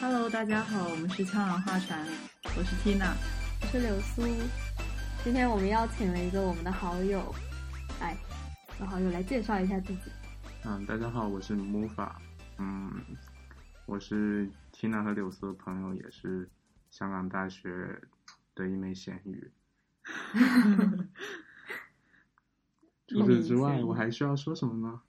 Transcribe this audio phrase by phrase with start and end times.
[0.00, 2.06] Hello，大家好，我们是枪狼画船，
[2.56, 3.12] 我是 Tina，
[3.60, 4.22] 我是柳苏。
[5.24, 7.34] 今天我们邀请了一个我们的好友，
[8.00, 8.16] 哎，
[8.78, 10.02] 让好友来介绍一下自己。
[10.64, 12.22] 嗯，大家好，我是木法。
[12.58, 12.92] 嗯，
[13.86, 16.48] 我是 Tina 和柳苏的朋友，也是
[16.90, 18.00] 香港大学
[18.54, 19.50] 的一枚咸鱼。
[23.08, 25.02] 除此之外，我还需要说什么吗？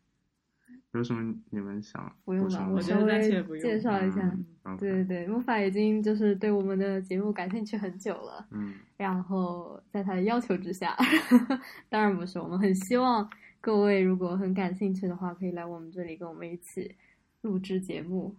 [0.94, 2.12] 有什么你们想？
[2.26, 3.22] 不用了，我稍微
[3.60, 4.22] 介绍一下。
[4.64, 8.48] 嗯、对对对，木法已经就是对我们的节目感兴趣很久了。
[8.50, 8.74] 嗯。
[8.98, 10.98] 然后在他的要求之下，
[11.90, 13.30] 当然不是，我们很希望
[13.62, 16.96] 各位如果很感兴趣的话，可以来我们这里跟我们一起
[17.42, 18.36] 录制节目，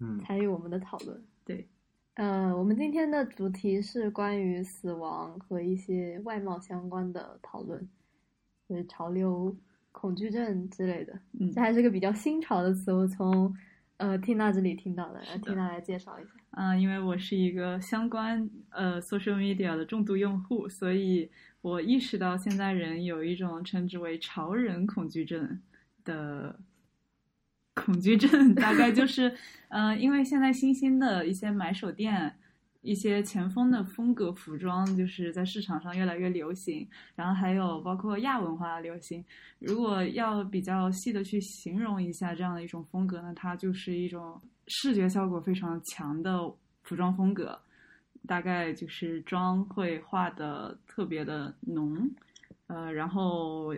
[0.00, 1.22] 嗯，参与我们的讨论。
[1.44, 1.68] 对，
[2.14, 7.86] 呃，我们今天的主题是关于死亡和一些外貌相关的讨论，
[8.66, 9.54] 就是潮流。
[9.96, 13.56] 恐惧症之类的，嗯，这还是个比较新潮的词，我从
[13.96, 16.30] 呃缇娜这里听到的，让缇娜来介绍一下。
[16.50, 21.30] 嗯，因为我是一个相关呃 social media 的重度用户，所以
[21.62, 25.60] 我意识到现在人有一种称之为潮人恐惧症
[26.04, 26.58] 的
[27.74, 29.34] 恐惧症，大概就是，
[29.70, 32.34] 嗯，因为现在新兴的一些买手店。
[32.84, 39.24] 一些前锋的风格服装就是在市场上越来越流行，然后还有包括亚文化的流行。
[39.58, 46.38] 如果要比较细的去形容一下这样的一种风格呢，它就是一种视觉效果非常强的
[46.82, 47.58] 服装风格，
[48.26, 51.98] 大概就是妆会画的特别的浓，
[52.66, 53.74] 呃，然后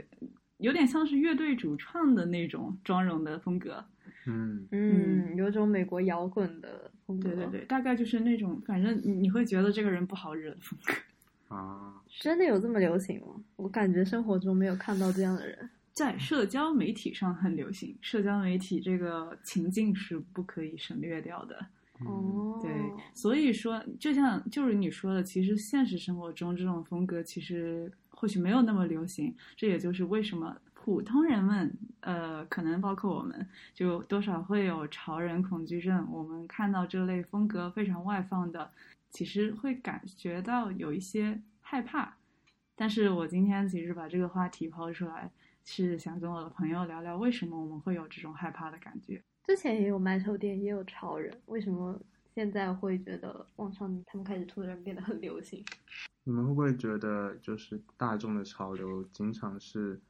[0.58, 3.84] 有点像是乐队主创的那种妆容的风格。
[4.26, 11.94] 嗯嗯，有种美国摇滚的风格，对对对，大概就是那种，反正你会觉得这个人不好惹的风格啊。
[12.20, 13.34] 真的有这么流行吗？
[13.56, 17.96] 我感觉生活中没有看到这样的人，在社交媒体上很流行。
[18.00, 21.64] 社交媒体这个情境是不可以省略掉的。
[22.04, 22.70] 哦，对，
[23.14, 29.34] 所以说，就像就是你说的，其实现实生活中这种风格其实或许没有那么流行。
[29.56, 30.56] 这也就是为什么。
[30.86, 36.06] 普通人们，呃，可能包括我们，就多少会有潮人恐惧症。
[36.12, 38.70] 我们看到这类风格非常外放的，
[39.10, 42.16] 其实会感觉到有一些害怕。
[42.76, 45.28] 但是我今天其实把这个话题抛出来，
[45.64, 49.20] 是想跟我的朋友聊聊，为什么我们会有这种害怕的感觉。
[49.44, 52.00] 之前也有买手店，也有潮人，为什么
[52.32, 55.64] 现在会觉得网上他们开始出的人变得很流行？
[56.22, 60.00] 你们会不会觉得，就是大众的潮流经常是？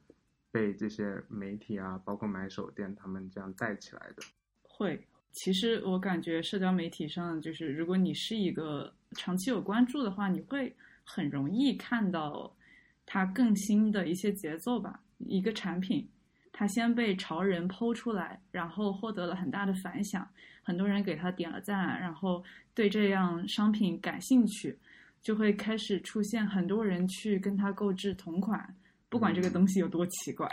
[0.56, 4.22] 被这些媒体啊，包括买手店，他们这样带起来的，
[4.62, 5.06] 会。
[5.30, 10.74] 其实我感觉社交媒体上，就是如果你是一个长期有关注的话，你会
[11.04, 12.56] 很容易看到
[13.04, 15.02] 它更新的一些节奏吧。
[15.18, 16.08] 一个产品，
[16.50, 20.26] 它先被潮人剖出来，然后获得了很大的反响，
[20.62, 22.42] 很多人给他点了赞，然后
[22.72, 24.78] 对这样商品感兴趣，
[25.20, 28.74] 就会开始出现很多人去跟他购置同款。
[29.08, 30.48] 不管这个东西有多奇怪，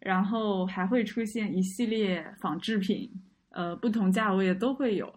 [0.00, 3.10] 然后还会出现一系列仿制品，
[3.50, 5.12] 呃，不同价位的都会有。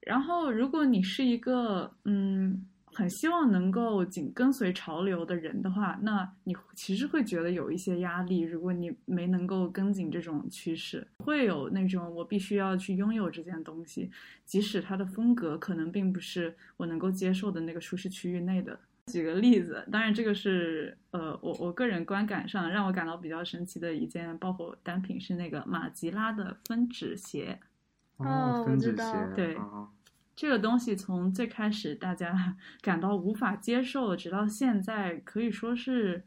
[0.00, 8.40] 然后，如果你是一个嗯很希望能够紧跟随潮流的人的话，那你其实会觉得有一些压力。
[8.40, 14.10] 如果你没能够跟紧这种趋势，会有那种我必须要去拥有这件东西，
[14.44, 18.78] 即使它的风格可能并不是我能够接受的那个舒适区域内的。
[19.12, 27.60] 举个例子，当然这个是呃，我我个人观感上让我感到比较神奇的一件爆火单品是那个马吉拉的分趾鞋。
[28.16, 29.28] 哦，分趾鞋。
[29.34, 29.56] 对，
[30.34, 36.24] 这个东西从最开始大家 感到无法接受，直到现在可以说是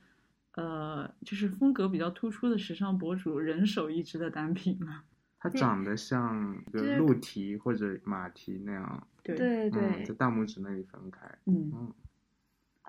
[0.53, 5.03] 呃，就是风格比较突出的时尚博主人手一只的单品了。
[5.39, 9.07] 它长得像个鹿蹄或者马蹄那样。
[9.23, 11.27] 对对对，在大拇指那里分开。
[11.45, 11.91] 嗯。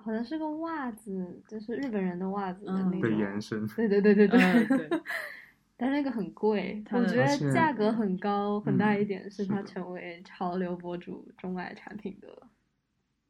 [0.08, 3.00] 好像是个袜子，就是日本人的袜子的那种。
[3.02, 3.66] 的延伸。
[3.68, 5.00] 对对对对对对。
[5.76, 12.28] 但那个很贵，我觉得价格很高，很大一点是它成为潮流博主钟爱产品的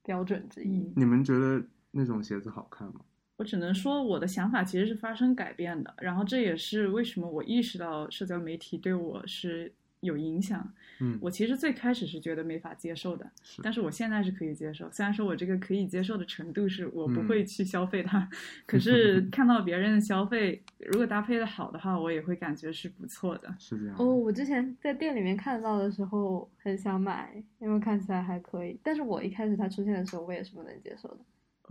[0.05, 0.93] 标准之一。
[0.95, 1.61] 你们觉得
[1.91, 3.01] 那种鞋子好看吗？
[3.39, 9.75] 我只能说我的想法其实是发生改变的，然后这也是为什么我意识到社交媒体对我是。
[10.01, 13.29] 有影响，嗯，我其实最开始是觉得没法接受的，
[13.63, 14.89] 但是我现在是可以接受。
[14.93, 18.29] 虽然说我这个可以接受的程度是我不会去消费它，
[18.65, 23.53] 可是看到别人的消费，如果搭配的好的话，我也会感觉是不错的。
[23.59, 23.97] 是这样。
[23.99, 28.79] 哦，我之前在店里面看到的时候很想买，因为看起来还可以。
[28.83, 31.19] 但是我一开始它出现的时候，我也是不能接受的。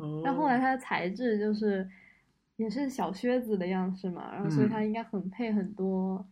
[0.04, 0.22] 哦。
[0.24, 1.88] 但后来它的材质就是
[2.58, 6.28] 也是小靴子的样式嘛，然后所以它应该很配很多。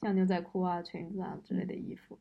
[0.00, 2.18] 像牛仔裤啊、裙子啊之类的衣服，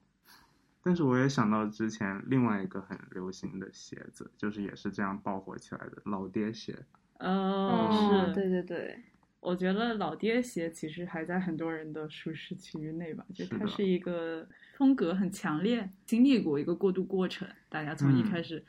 [0.84, 6.76] 但是我也想到之前另外一个很流行的鞋子，就是也是这样爆火起来的老爹鞋。
[7.20, 9.04] 哦，哦，是，对对对，
[9.40, 14.48] 我觉得老爹鞋其实还在很多人的舒适区域内吧，就是它是一个
[14.78, 18.30] 风格很强烈，经历过一个过渡过程，大家从一嗯。
[18.30, 18.64] 开始，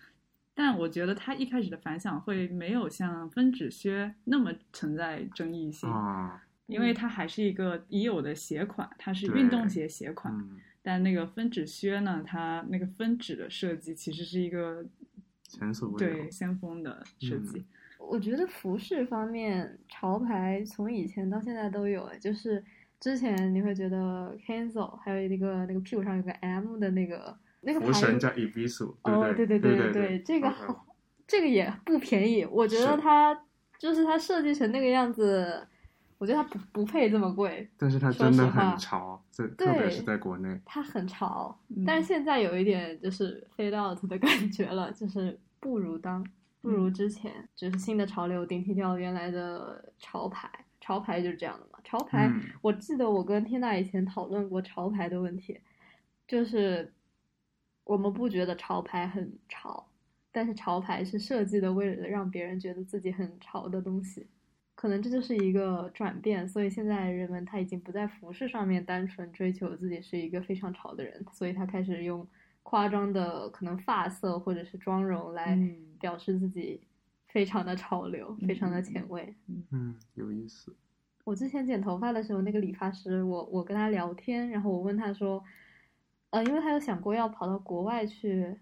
[0.55, 14.85] 但我觉得它一开始的反响会没有像分趾靴那么存在争议性，啊，因为它还是一个已有的鞋款，它是运动鞋鞋款，嗯，但那个分趾靴呢，它那个分趾的设计其实是一个
[15.43, 16.13] 前所未有。
[16.15, 17.65] 对先锋的设计。
[17.99, 22.65] 我觉得服饰方面，潮牌从以前到现在都有，哎，就是
[22.99, 30.87] 之前你会觉得 Kenzo，还有一个那个屁股上有个 M 的那个那个牌神叫 Ibisu，哦，对对对对对这个嗯好，
[31.29, 32.45] 这个也不便宜。
[32.45, 33.45] 我觉得是它
[33.79, 35.69] 就是它设计成那个样子，
[36.21, 40.61] 我觉得它不不配这么贵，但是它真的很潮，在特对别是在国内。
[40.67, 41.59] 它很潮。
[41.69, 46.23] 嗯但是现在有一点就是 fade out 的 感觉了，就是不如当
[46.61, 50.47] 不如之前，就是新的潮流顶替掉原来的潮牌，
[50.79, 51.79] 潮牌就是这样的嘛。
[51.83, 55.59] 潮牌，嗯我记得我跟天娜以前讨论过潮牌的问题，
[56.29, 56.93] 就是
[57.85, 59.89] 我们不觉得潮牌很潮，
[60.31, 64.27] 但是潮牌是设计的为了让别人觉得自己很潮的东西。
[64.81, 72.27] 可能这就是一个转变，所以现在人们他已经不在服饰上面单纯追求自己是一个非常潮的人，所以他开始用
[72.63, 76.81] 夸张的可能发色或者是妆容来嗯表示自己
[77.29, 79.35] 非常的潮流，非常的前卫。
[79.71, 80.75] 嗯，有意思。
[81.25, 85.45] 我之前剪头发的时候，那个理发师，我我跟他聊天，然后我问他说，
[86.31, 88.57] 呃，因为他有想过要跑到国外去，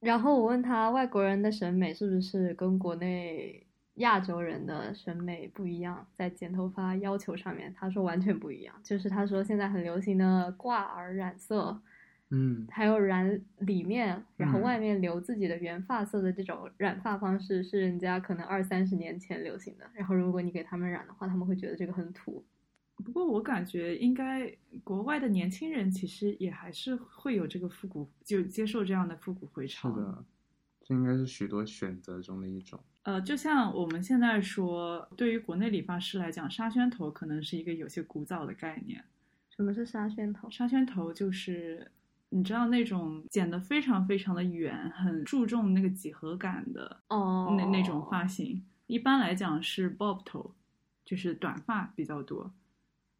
[0.00, 3.66] 然后我问他外国人的审美是不是跟国内
[3.98, 11.80] 亚洲人的审美不一样，在剪头发要求上面，他说完全不一样，就是他说现在很流行的挂耳染色，
[12.30, 19.90] 嗯还有染里面，然后嗯外面留自己的原发色的这种染发方式，是人家可能二三十年前流行的。
[19.94, 22.44] 然后如果你给他们染的话，他们会觉得这个很土。
[23.04, 24.52] 不过我感觉应该
[24.82, 29.86] 国外的年轻人其实也还是会有这个复古，就接受这样的复古回是。
[29.92, 30.24] 的，
[30.82, 32.78] 这应该是许多选择中的一种。
[33.08, 39.02] 呃，就像我们现在说，对于国内理发师来讲，沙宣头可能是一个有些古早的概念。
[39.48, 40.50] 什么是沙宣头？
[40.50, 41.90] 沙宣头就是
[42.28, 48.62] 你知道那种剪得非常非常的圆，很注重那个几何感的哦，那那种发型。
[48.88, 50.54] 一般来讲是 bob 头，
[51.02, 52.52] 就是短发比较多，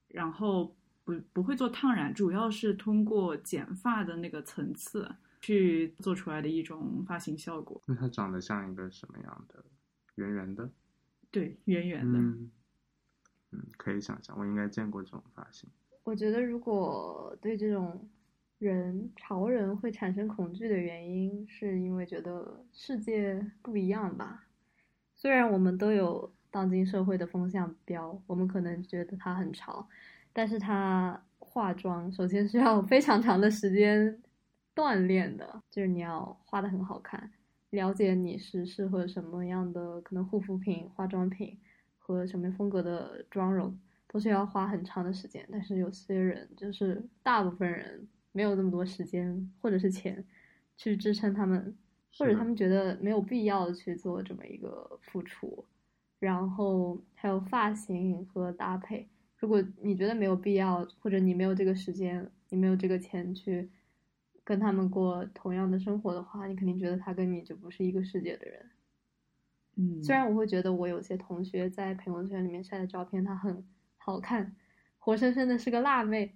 [0.08, 7.81] 然后不不会做烫染，主要是通过剪发的那个层次去做出来的一种发型效果。
[7.87, 9.64] 那它长得像一个什么样的？
[10.18, 10.68] 圆圆的。
[11.30, 12.18] 对，圆圆的。
[12.18, 12.50] 嗯
[13.52, 15.70] 嗯，可以想象，我应该见过这种发型。
[16.04, 18.08] 我觉得如果对这种
[18.58, 24.46] 人潮人会产生恐惧的原因，是因为觉得世界不一样吧。
[25.14, 29.88] 虽然我们都有当今社会的风向标，我们可能觉得他很潮，
[30.32, 34.22] 但是他化妆首先是要非常长的时间
[34.74, 37.30] 锻炼的，就是你要画的很好看，
[37.70, 41.58] 了解你是适合什么样的可能护肤品、化妆品
[41.98, 43.78] 和什么风格的妆容。
[44.10, 50.25] 都是要花很长的时间，但是有些人就是大部分人没有那么多时间或者是钱
[50.78, 51.76] 去支撑他们，
[52.16, 55.62] 或者他们觉得没有必要去做这么一个付出，
[56.18, 59.06] 然后还有发型和搭配。
[59.37, 63.68] 如果你觉得没有必要，或者你没有这个时间，你没有这个钱去
[64.49, 68.71] 跟他们过同样的生活的话，你肯定觉得他跟你就不是一个世界的人。
[69.76, 73.62] 嗯，虽然我会觉得我有些同学在朋友圈里面晒的照片，她很
[73.99, 74.57] 好看，
[74.99, 76.35] 活生生的是个辣妹，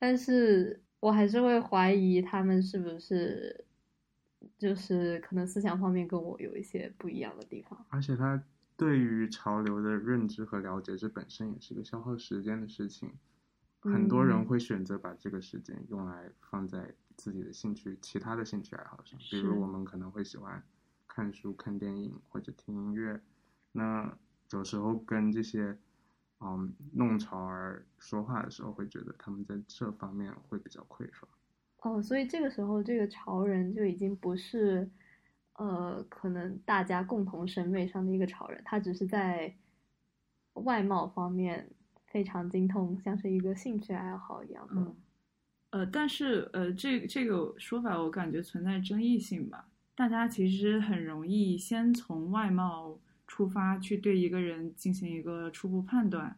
[0.00, 3.64] 但是我还是会怀疑他们是不是，
[4.58, 7.86] 就是可能思想方面跟我有一些不一样的地方。
[7.90, 8.42] 而且他
[8.76, 13.12] 对于潮流的认知和了解，这本身也是一个消耗时间的事情。
[13.78, 20.62] 很多人嗯会选择把这个时间用来放在自己的兴趣、其他的兴趣爱好上，比如我们可能会喜欢
[21.06, 23.20] 看书、看电影或者听音乐。
[23.72, 24.16] 那
[24.50, 25.76] 有时候跟这些
[26.40, 31.26] 嗯弄潮儿说话的时候，会觉得他们在这方面会比较匮乏。
[31.78, 34.90] 哦，所以这个时候这个潮人就已经不是，
[35.54, 39.54] 呃，可能大家共同审美上的一个潮人，他只是在
[40.54, 41.68] 外貌方面
[42.06, 44.80] 非常精通，像是一个兴趣爱好一样的。
[44.80, 44.96] 嗯，
[45.74, 49.66] 呃，但是呃，这这个说法我感觉存在争议性吧。
[49.96, 56.36] 大家其实很容易先从外貌出发去对一个人进行一个初步判断，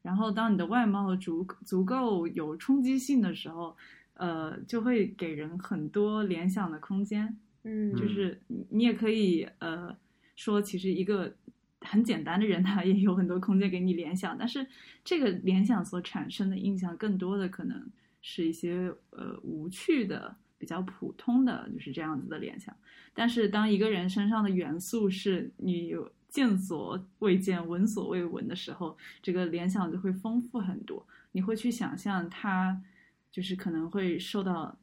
[0.00, 3.76] 然后当你的外貌足足够有冲击性的时候，
[4.14, 7.36] 呃，就会给人很多联想的空间。
[7.64, 9.94] 嗯，就是你你也可以呃
[10.34, 11.30] 说，其实一个
[11.82, 14.66] 很简单的人，他也有很多空间给你联想，但是
[15.04, 17.86] 这个联想所产生的印象，更多的可能
[18.30, 22.76] 是一些呃无趣的、比较普通的，就是这样子的联想。
[23.14, 31.06] 但是当一个人身上的元素是你有见所未见、闻所未闻的时候，这个联想就会丰富很多。
[31.32, 32.78] 你会去想象他
[33.30, 34.76] 就是可能会受到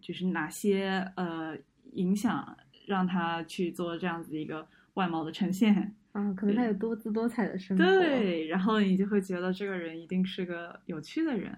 [0.00, 1.58] 就是哪些呃。
[1.92, 2.54] 影响
[2.86, 7.82] 让他去做这样子一个外貌的呈现啊，可能他有多姿多彩的生活。
[7.82, 11.56] 对，然后你就会觉得这个人一定是个有趣的人，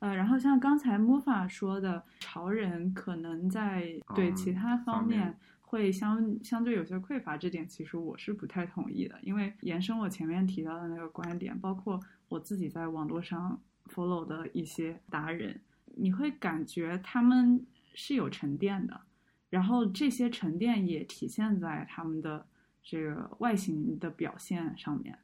[0.00, 15.60] 呃，然后像刚才木法说的，潮人可能在对其他方面会相相对有些匮乏，这点其实我是不太同意的，因为延伸我前面提到的那个观点，包括我自己在网络上 follow 的一些达人，
[15.96, 19.00] 你会感觉他们是有沉淀的。
[19.50, 22.46] 然后这些沉淀也体现在他们的
[22.82, 25.18] 这个外形的表现上面。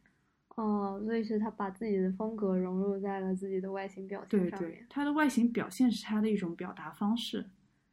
[0.56, 4.70] 哦，所以是他把自己的风格融入在了自己的外形表现上面。
[4.70, 7.44] 对对，他的外形表现是他的一种表达方式，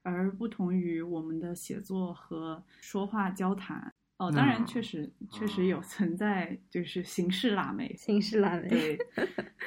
[0.03, 3.91] 而不同于我们的写作和说话交谈。
[4.17, 7.95] 哦，当然，确实确实有存在，就是形式辣妹。
[7.97, 8.67] 形式辣妹。
[8.67, 8.97] 对，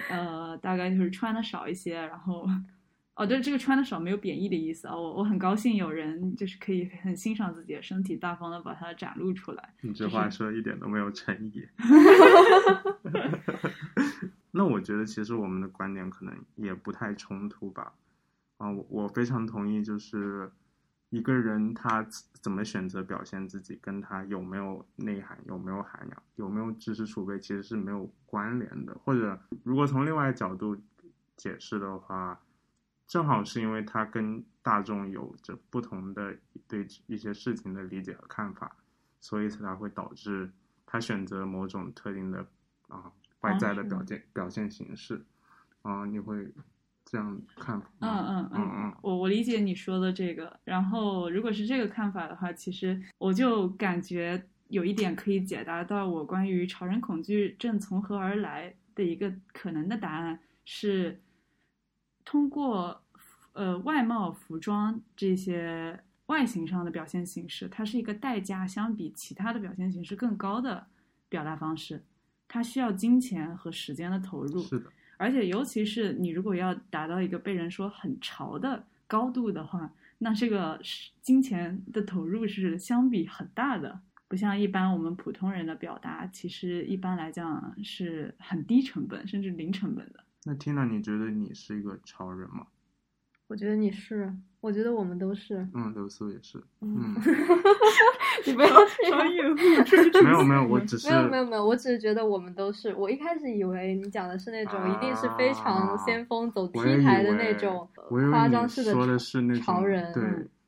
[0.09, 2.47] 呃，大概就是穿的少一些，然后。
[3.17, 9.75] 哦，对，这个穿的少没有贬义的意思啊，我我很高兴有人就是可以很欣赏自己的身体，大方的把它展露出来。
[9.83, 11.65] 你这话说一点都没有诚意。
[14.51, 17.93] 那我觉得其实我们的观点可能也不太冲突吧。
[18.57, 20.51] 啊，我我非常同意，就是
[21.11, 22.05] 一个人他
[22.41, 28.97] 怎么选择表现自己，跟他有没有内涵、有没有涵养、有没有知识储备，其实是没有关联的。
[29.05, 30.77] 或者如果从另外角度
[31.37, 32.41] 解释的话。
[33.07, 36.35] 正好是因为他跟大众有着不同的
[36.67, 38.75] 对一些事情的理解和看法，
[39.21, 40.51] 所以才会导致
[40.87, 42.47] 他选择某种特定的
[42.89, 45.23] 啊外在的表现表现形式
[45.83, 46.51] 啊，你会
[47.05, 47.79] 这样看？
[48.01, 50.59] 嗯嗯嗯嗯，我我理解你说的这个。
[50.65, 61.21] 然后如果是这个看法的话，其实我就感觉有一点可以解答到我关于潮人恐惧症从何而来的一个可能的答案是。
[62.25, 63.03] 通过，
[63.53, 70.87] 呃，外貌、服装这些外形上的表现形式，它是一个代价相比其他的表现形式更高的
[71.29, 72.03] 表达方式，
[72.49, 74.63] 它需要金钱和时间的投入。
[74.63, 80.81] 是的，而且尤其是你如果要达到一个被人说很潮的高度的话，那这个
[81.21, 90.24] 金钱的投入是相比很大的，不像一般我们普通人的表达，其实一般来讲是很低成本甚至零成本的。
[90.45, 92.67] 那 Tina，你觉得你是一个潮人吗？
[93.47, 95.69] 我觉得你是，我觉得我们都是。
[95.75, 96.63] 嗯，刘苏也是。
[96.81, 97.15] 嗯，
[98.47, 98.69] 你不要
[99.11, 99.55] 商业误
[100.25, 102.95] 没有没有，我只是没有没有没有，我只是觉得我们都是。
[102.95, 107.87] 我一开始以为你讲的是那种一定是非常先锋、走 T 台的那种
[108.31, 110.25] 夸张式的说的是那种潮人，对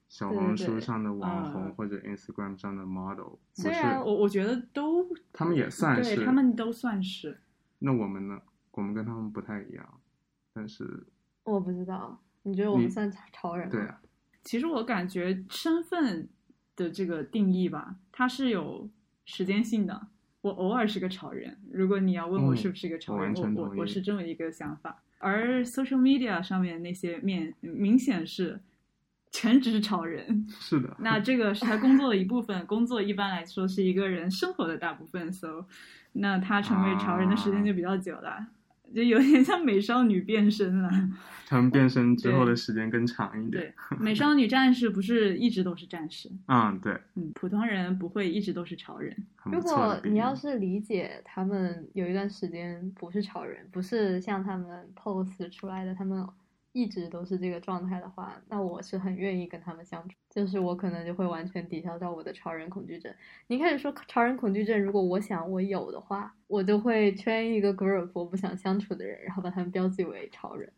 [0.09, 3.39] 小红书上的网红或者 Instagram 上的 model。
[3.55, 7.39] 虽然我我觉得都，他们也算是，他们都算是。
[7.79, 8.39] 那我们呢？
[8.77, 10.01] 我们跟他们不太一样，
[10.53, 11.05] 但是
[11.43, 13.73] 我不知道，你觉得我们算潮人吗？
[13.73, 14.01] 对啊，
[14.45, 16.29] 其实我感觉身份
[16.77, 18.89] 的这个定义吧，它是有
[19.25, 20.09] 时间性的。
[20.43, 25.03] 我偶尔是个潮人，如果你要问我是不是一个潮人，我我我是这么一个想法。
[25.19, 28.61] 而 social media 上面那些面明显是
[29.33, 30.95] 全职潮人，是的。
[31.01, 35.65] 那这个是他工作的一部分，工作一般来说是一个人生活的大部分，so
[36.13, 38.47] 那他成为潮人的时间就比较久了。
[38.97, 40.91] 就有点像美少女变身了，
[41.47, 43.63] 他们变身之后的时间更长一点。
[43.63, 46.31] 对，美少女战士不是一直都是战士？
[46.49, 46.99] 嗯，对。
[47.15, 49.15] 嗯，普通人不会一直都是超人。
[49.45, 56.27] 如果你要是理解他们有一段时间不是超人，不是像他们 pose 出来的他们。
[56.77, 60.15] 一直都是这个状态的话，那我是很愿意跟他们相处。
[60.29, 63.11] 就是我可能就会完全抵消掉我的超人恐惧症。
[63.47, 70.71] 你开始说超人恐惧症，如果我想我有的话，我就会圈一个 group 我不想相处的人，然后把他们标记为超人。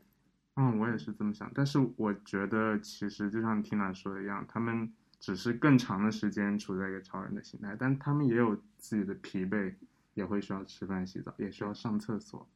[0.54, 1.50] 嗯，我也是这么想。
[1.52, 9.74] 但是我觉得其实就像 Tina 说的一样，他们只是更长的时间处在一个超人的心态，但他们也有自己的疲惫，
[10.14, 12.48] 也会需要吃饭、洗澡，也需要上厕所。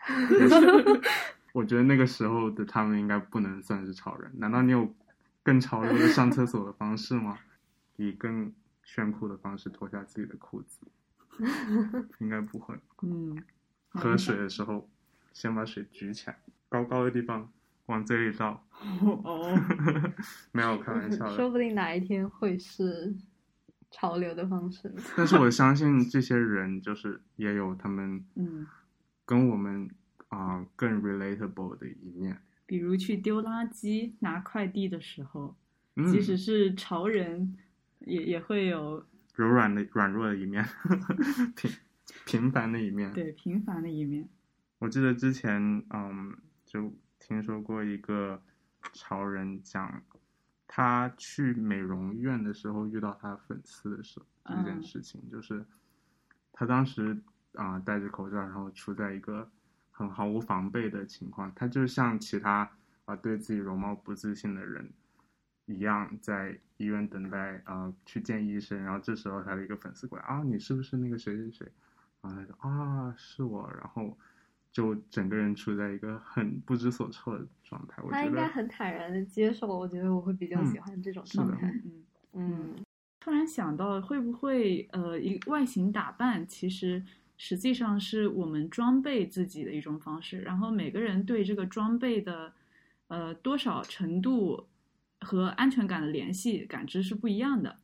[1.52, 4.30] 我觉得那个时候的他们应该不能算是潮人。
[4.34, 4.94] 难道你有
[5.42, 7.38] 更潮流的上厕所的方式吗？
[7.96, 8.52] 以更
[8.82, 10.80] 炫酷的方式脱下自己的裤子？
[12.18, 12.74] 应该不会。
[13.02, 13.36] 嗯。
[13.92, 14.88] 喝水的时候，
[15.32, 16.38] 先把水举起来，
[16.68, 17.50] 高高的地方
[17.86, 18.64] 往嘴里倒。
[19.24, 19.52] 哦，
[20.52, 21.34] 没有开玩笑的。
[21.36, 23.12] 说不定哪一天会是
[23.90, 24.94] 潮流的方式。
[25.16, 28.64] 但是我相信这些人就是也有他们嗯，
[29.26, 29.90] 跟我们
[30.30, 32.36] 啊、更 relatable 的一面。
[32.66, 35.54] 比如去丢垃圾、拿快递的时候，
[35.96, 37.56] 嗯，即使是潮人，
[38.00, 40.64] 也也会有柔软的软弱的一面，
[41.54, 41.70] 平
[42.24, 43.12] 平凡的一面。
[43.12, 44.28] 对平凡的一面。
[44.78, 45.60] 我记得之前
[45.90, 48.40] 嗯，就听说过一个
[48.92, 50.02] 潮人讲，
[50.66, 55.64] 他去美容院的时候遇到他粉丝的时候，这件嗯事情、就是
[56.52, 57.20] 他当时
[57.54, 59.50] 啊、戴着口罩，然后处在一个
[60.00, 62.70] 很毫无防备的情况，他就像其他
[63.04, 64.90] 啊、对自己容貌不自信的人
[65.66, 71.72] 一样，在医院等待啊、去见医生，然后这时候他的一个粉丝过来啊，你是不是那个谁谁谁？
[72.22, 74.16] 然后他说啊是我，然后
[74.72, 78.02] 就整个人处在一个很不知所措的状态。
[78.08, 81.68] 他应该很坦然的接受，我觉得我会比较喜嗯欢这种是的状态。
[81.84, 82.84] 嗯，嗯，
[83.18, 87.02] 突然想到，会不会呃，一外形打扮其实
[87.42, 92.52] 实际上是我们装备自己的一种方式，然后每个人对这个装备的
[93.08, 94.68] 呃多少程度
[95.20, 97.78] 和安全感的联系感知是不一样的。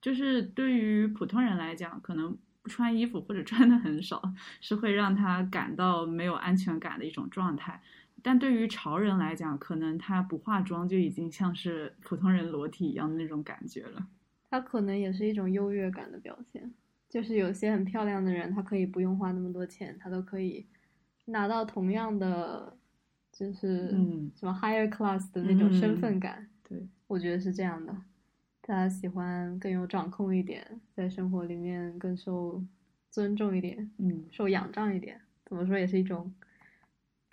[0.00, 7.82] 就是对于普通人来讲，可能不穿衣服或者穿的很少，是会让他感到没有安全感的一种状态。
[8.22, 14.06] 但对于潮人来讲，可能他不化妆就已经像是普通人裸体一样的那种感觉了。
[14.48, 16.72] 他可能也是一种优越感的表现。
[17.12, 20.66] 就是有些很漂亮的人，他可以不用花那么多钱，他都可以
[21.26, 22.74] 拿到同样的，
[23.30, 26.48] 就是嗯什么 higher class 的那种身份嗯感。
[26.66, 27.94] 对，我觉得是这样的。
[28.62, 32.64] 他喜欢更有掌控一点，在生活里面更受
[33.10, 35.20] 尊重一点，嗯受仰仗一点。
[35.44, 36.32] 怎么说也是一种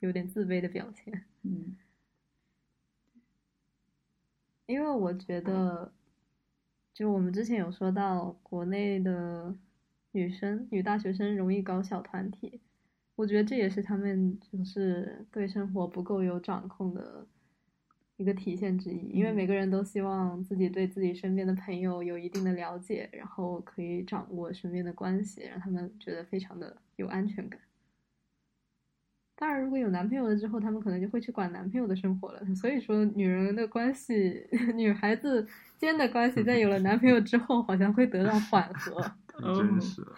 [0.01, 1.23] 有点自卑的表现。
[1.43, 1.77] 嗯
[4.65, 5.93] 因为我觉得，
[6.93, 9.55] 就我们之前有说到，国内的
[10.11, 12.59] 女生、女大学生容易搞小团体，
[13.15, 17.27] 我觉得这也是他们就是对生活不够有掌控的
[18.17, 19.09] 一个体现之一。
[19.09, 27.59] 因为嗯每个人都希望自己对自己身边的朋友有一定的了解，然后可以掌握身边的关系，让他们觉得非常的有安全感。
[29.35, 32.43] 当然，如果有男朋友了之后，他们可能就会去管男朋友的生活了。
[32.55, 34.45] 所以说，女人的关系，
[34.75, 38.99] 女孩子间的关系，在有了男朋友之后，好像会得到缓和。
[39.41, 40.15] 太真实了。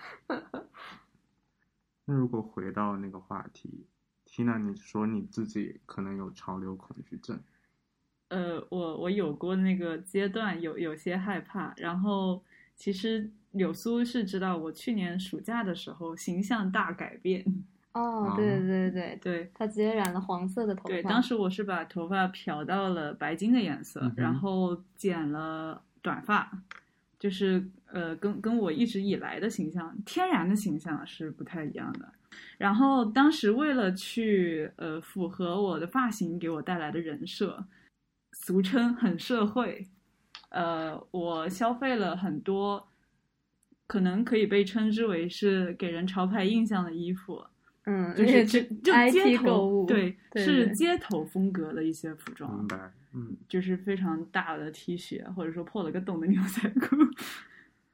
[2.05, 3.85] 那如果回到那个话题
[4.25, 7.39] ，Tina，你说你自己可能有潮流恐惧症，
[8.29, 11.73] 呃，我我有过那个阶段，有有些害怕。
[11.77, 12.43] 然后
[12.75, 17.45] 其实柳苏是知道，我去年暑假的时候形象大改变。
[17.93, 20.89] 哦，对对对对，对她直接染了黄色的头发。
[20.89, 26.49] 对，当时我是把头发漂到了白金的颜色，嗯然后剪了短发，
[27.19, 32.13] 就是呃，跟跟我一直以来的形象，天然的形象是不太一样的。
[32.57, 37.65] 然后当时为了去呃符合我的发型给我带来的人设，
[38.31, 39.85] 俗称很社会，
[40.49, 42.87] 呃，我消费了很多，
[43.87, 47.45] 可能可以被称之为是给人潮牌印象的衣服，
[47.85, 52.91] 嗯，就而且是就就街头物，对，对对是街头风格的一些服装明，白？
[53.13, 56.95] 嗯，就是非常大的 T 恤，或者说破了个洞的牛仔裤，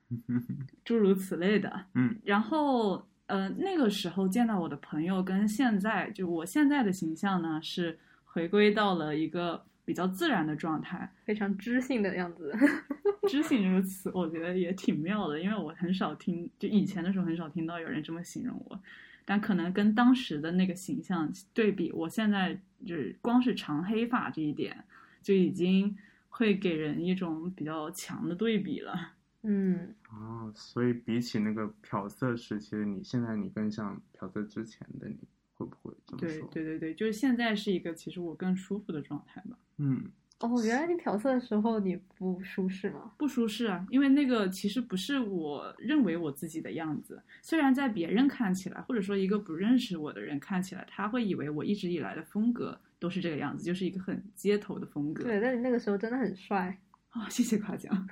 [0.83, 1.85] 诸如此类的。
[1.93, 11.11] 嗯，然后呃，那个时候见到我的朋友，跟现在就我现在的形象呢，是回归到了一个比较自然的状态。
[11.25, 12.53] 非常知性的样子。
[13.27, 18.79] 知性这个词，我觉得也挺妙的，因为我很少听，就以前的时候很少听到有人这么形容我，
[19.25, 24.81] 但可能跟当时的那个形象对比，我现在就是光是长黑发这一点，
[25.21, 25.93] 就已经
[26.29, 29.11] 会给人一种比较强的对比了。
[29.49, 35.17] 嗯，哦，所以比起那个漂色时期的你，现在你更像漂色之前的你，
[35.53, 36.49] 会不会这么说？
[36.51, 39.57] 对对对，就是现在是一个其实我更舒服的状态吧。
[39.77, 40.03] 嗯，
[40.41, 43.13] 哦，原来你漂色的时候你不舒适吗？
[43.17, 47.23] 不舒适啊，因为那个其实不是我认为我自己的样子。
[47.41, 55.23] 虽然在别人看起来，或者说一个不认识我的人看起来，他会以为我一直以来的风格都是这个样子，就是一个很街头的风格。
[55.23, 56.77] 对，但你那个时候真的很帅。
[57.12, 58.07] 啊、谢谢夸奖。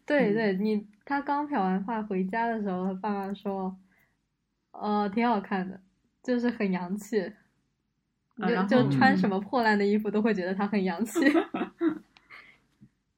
[0.00, 3.76] 嗯对对，你他刚漂完发回家的时候，他爸妈说，
[4.72, 5.80] 呃，挺好看的，
[6.22, 7.32] 就是很洋气，
[8.38, 11.20] 就就穿嗯什么破烂的衣服都会觉得他很洋气。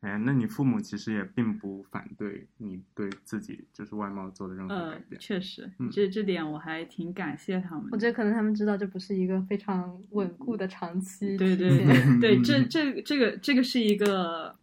[0.02, 5.20] 哎，那你父母其实也并不反对你对自己就是外貌做的任何呃改，变。
[5.20, 7.90] 确实嗯，这这点我还挺感谢他们的。
[7.92, 14.56] 我觉得可能他们知道这不是一个非常稳固的长期对对对对，嗯 这这这个这个是一个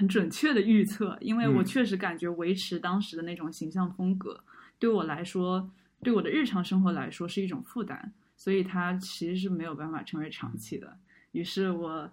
[0.00, 4.42] 很准确的预测，因为我嗯确实感觉维持当时的那种形象风格，
[4.78, 5.70] 对我来说，
[6.02, 10.96] 对我的日常生活来说是一种负担，所以它其实是没有办法成为长期的。
[11.32, 12.10] 于是我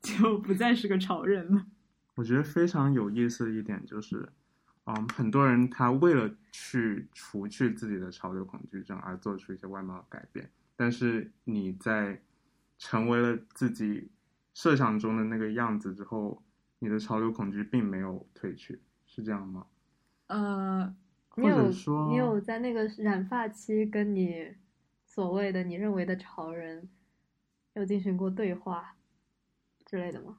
[0.00, 1.66] 就不再是个潮人了。
[2.14, 4.26] 我觉得非常有意思的一点就是，
[4.86, 12.18] 嗯，很多人他为了去除去自己的潮流恐惧症而做出一些外貌的改变，但是你在
[12.78, 14.08] 成为了自己
[14.54, 16.42] 设想中的那个样子之后，
[16.78, 19.66] 你的潮流恐惧并没有退去，是这样吗？
[20.26, 20.94] 呃，
[21.28, 24.54] 或你有者说你有在那个染发期跟你
[25.04, 26.88] 所谓的你认为的潮人
[27.74, 28.96] 有进行过对话
[29.84, 30.38] 之类的吗？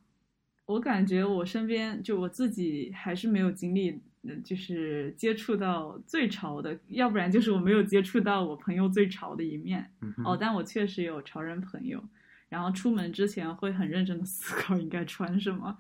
[0.66, 9.90] 我感觉我身边就我自己还是没有经历，呃就是接触到最潮的，要不然就是我没有接触到我朋友最潮的一面。
[10.02, 12.04] 嗯哦，但我确实有潮人朋友，
[12.50, 15.78] 然后出门之前会很认真的思考应该穿什么，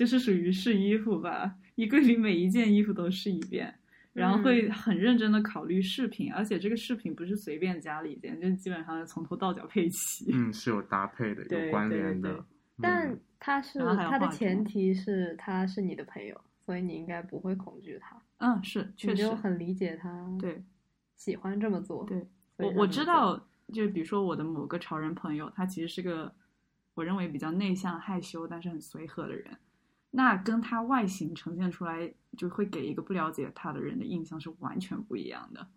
[0.00, 3.74] 就是属于试衣服吧，衣柜里每一件衣服都试一遍，
[4.14, 10.30] 然后会嗯很认真的考虑饰品，而且这个饰品不是随便加了一件，就基本上从头到脚配齐。
[10.32, 12.42] 嗯，是有搭配的，有关对对联的。
[12.80, 20.62] 但嗯他是他的前提是他是你的朋友，所以你应该不会恐惧他，嗯，是确实你就，很理解他对。
[21.14, 22.06] 喜欢这么做。
[22.06, 23.36] 对我我知道，
[23.70, 26.34] 就比如说我的某个潮人朋友，他其实是个
[26.94, 29.46] 我认为比较内向、害羞，但是很随和的人。
[30.10, 35.68] 那跟他外形呈现出来，就会给一个不了解他的人的印象是完全不一样的。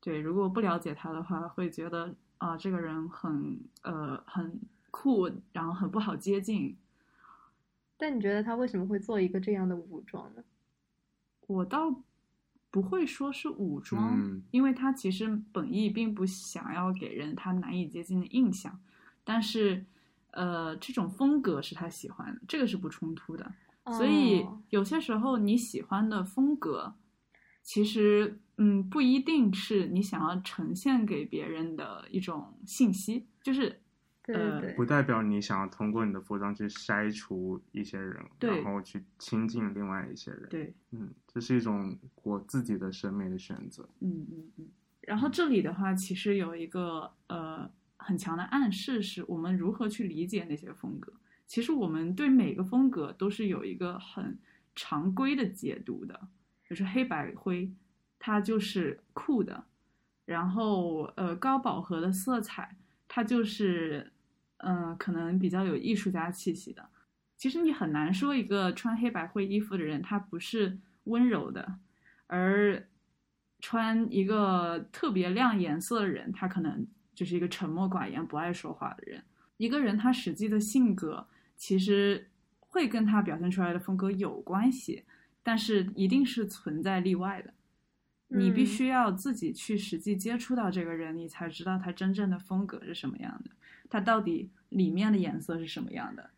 [0.00, 4.60] 对，如果不了解他的话，会觉得啊、这个人很呃很
[4.92, 6.76] 酷，然后很不好接近。
[7.96, 10.44] 但你觉得他为什么会做一个这样的武装呢？
[11.48, 12.02] 我倒
[12.70, 18.78] 不会说是武装，嗯因为他其实本意并不想要给人他难以接近的印象，
[19.24, 19.84] 但是，
[20.38, 23.52] 呃，这种风格是他喜欢的，这个是不冲突的。
[23.96, 26.94] 所以哦有些时候你喜欢的风格，
[27.64, 33.80] 其实嗯不一定是你想要呈现给别人的一种信息，就是
[34.26, 43.88] 呃不代表你想要通过你的服装去筛除一些人，然后去亲近另外一些人。，对，嗯，这是一种我自己的审美的选择。
[43.98, 44.68] 嗯嗯嗯。
[45.00, 51.12] 然后这里的话，其实有一个呃很强的暗示，是我们如何去理解那些风格。
[51.46, 54.38] 其实我们对每个风格都是有一个很
[54.74, 56.14] 常规的解读的，
[56.62, 57.70] 比如说黑白灰，
[58.18, 59.64] 它就是酷的，
[60.24, 64.12] 然后呃高饱和的色彩，它就是
[64.58, 66.88] 嗯、呃可能比较有艺术家气息的。
[67.36, 71.78] 其实你很难说一个穿黑白灰衣服的人他不是温柔的，
[72.26, 72.86] 而
[73.60, 76.86] 穿一个特别亮颜色的人，他可能
[77.18, 79.20] 就是一个沉默寡言、不爱说话的人。
[79.56, 81.26] 一个人他实际的性格
[81.56, 82.28] 其实
[82.60, 85.02] 会跟他表现出来的风格有关系，
[85.42, 87.52] 但是一定是存在例外的。
[88.28, 93.50] 你必嗯须要自己去实际接触到这个人，你才知道他真正的风格是什么样的，
[93.90, 96.30] 他到底里面的颜色是什么样的。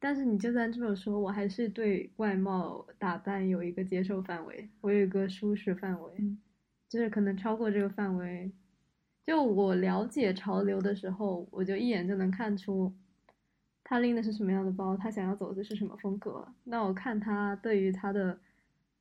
[0.00, 6.36] 但是你就算这么说，我还是对外貌打扮有一个接受范围，我有一个舒适范围，嗯
[6.88, 8.50] 就是可能超过这个范围，
[9.26, 12.92] 就我了解潮流的时候，我就一眼就能看出
[13.82, 16.46] 他拎的是什么样的包，他想要走的是什么风格。
[16.64, 18.38] 那我看他对于他的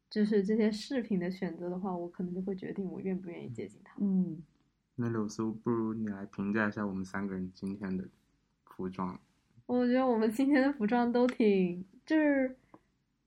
[0.10, 3.96] 就是这些饰品的选择的话，我可能就会决定我愿不愿意接近他。
[4.00, 4.42] 嗯，
[4.96, 8.06] 那柳苏，不如你来评价一下我们三个人今天的
[8.64, 9.20] 服装。
[9.66, 12.56] 我觉得我们今天的服装都挺，就是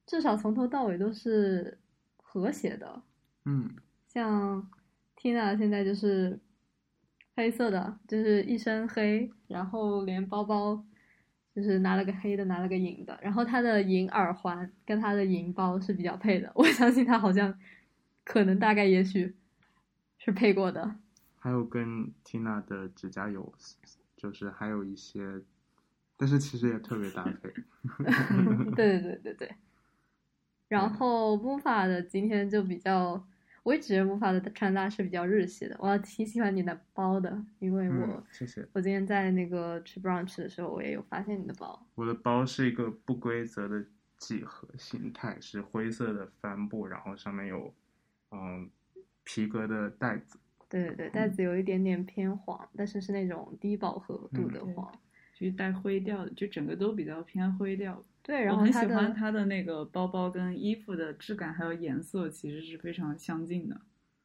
[0.06, 1.76] 至少从头到尾都是
[2.18, 3.02] 和谐的。
[3.44, 3.68] 嗯，
[4.06, 4.70] 像
[5.16, 6.38] Tina 现在就是
[7.36, 10.82] 黑色的，就是一身黑，然后连包包
[11.54, 17.56] 就是拿了个黑的，拿了个银的，然后他的银耳环跟他的银包是比较配的， 我相信他好像
[18.24, 19.36] 可能大概也许
[20.18, 20.96] 是配过的。
[21.38, 23.52] 还有跟 Tina 的指甲油，
[24.16, 25.42] 就是还有一些，
[26.16, 27.52] 但是其实也特别搭配。
[28.74, 29.54] 对对对对对。
[30.68, 33.24] 然后 Mufa 的今天就比较，
[33.66, 35.76] 我一直觉得木法的穿搭是比较日系的。
[35.80, 38.64] 我挺喜欢你的包的，因为我、嗯，谢谢。
[38.72, 41.84] 我今天在那个吃 brunch 的时候，我也有发现你的包。
[41.96, 43.84] 我的包是一个不规则的
[44.18, 47.74] 几何形态，是灰色的帆布，然后上面有
[48.30, 48.70] 嗯
[49.24, 50.38] 皮革的带子。
[50.68, 54.92] 对对对，袋子有一点点偏黄，但是是那种低饱和度的嗯黄。
[55.38, 58.02] 就是带灰调的，就整个都比较偏灰调。
[58.22, 63.78] 对，然我很喜欢它的那个包包跟衣服的质感还有颜色，其实是非常相近的。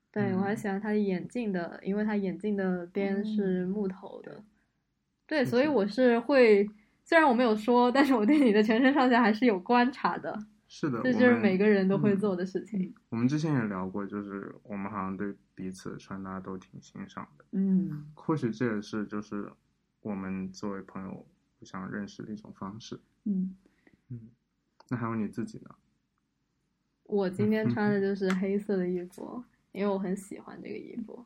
[0.09, 4.41] 对，我还嗯喜欢他的眼镜的，因为他眼镜的边是木头的。
[5.27, 6.65] 对，所以我是会，
[7.03, 12.93] 虽然我没有说，但是我对你的全身上下还是有观察的，是的，这就是每个人都会嗯做的事情。
[13.09, 19.49] 我们之前也聊过，就是我们好像对彼此的穿搭都挺欣赏的，嗯，或许这也是就是
[20.01, 21.25] 我们作为朋友
[21.59, 22.99] 互相认识的一种方式。
[23.25, 23.55] 嗯，
[24.09, 24.19] 嗯，
[24.89, 25.75] 那还有你自己呢？
[27.03, 31.25] 我今天穿的 就是黑色的衣服，因为我很喜欢这个衣服。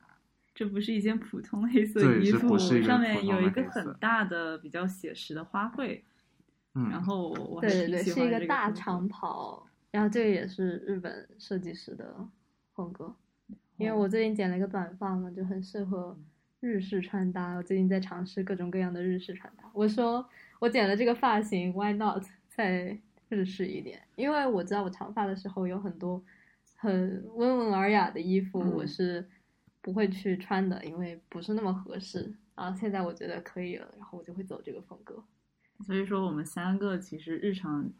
[0.54, 6.00] 这不是一件普通黑色衣服，上面有一个很大的、比较写实的花卉。
[6.74, 12.28] 嗯，然后我对对对，是一个大长袍，然后这个也是日本设计师的
[12.74, 13.14] 风格。
[13.76, 16.18] 因为哦我最近剪了一个短发嘛，就很适合
[16.66, 17.54] 日式穿搭。
[17.54, 19.70] 我最近在尝试各种各样的日式穿搭。
[19.72, 22.98] 我说我剪了这个发型，Why not 再
[23.28, 24.02] 日式一点？
[24.16, 26.20] 因为我知道我长发的时候有很多
[26.74, 29.24] 很温文尔雅的衣服，嗯我是
[29.80, 32.34] 不会去穿的，因为不是那么合适。
[32.56, 35.22] 然后现在我觉得可以了，然后我就会走这个风格。
[35.84, 37.90] 所以说，我们三个其实日常，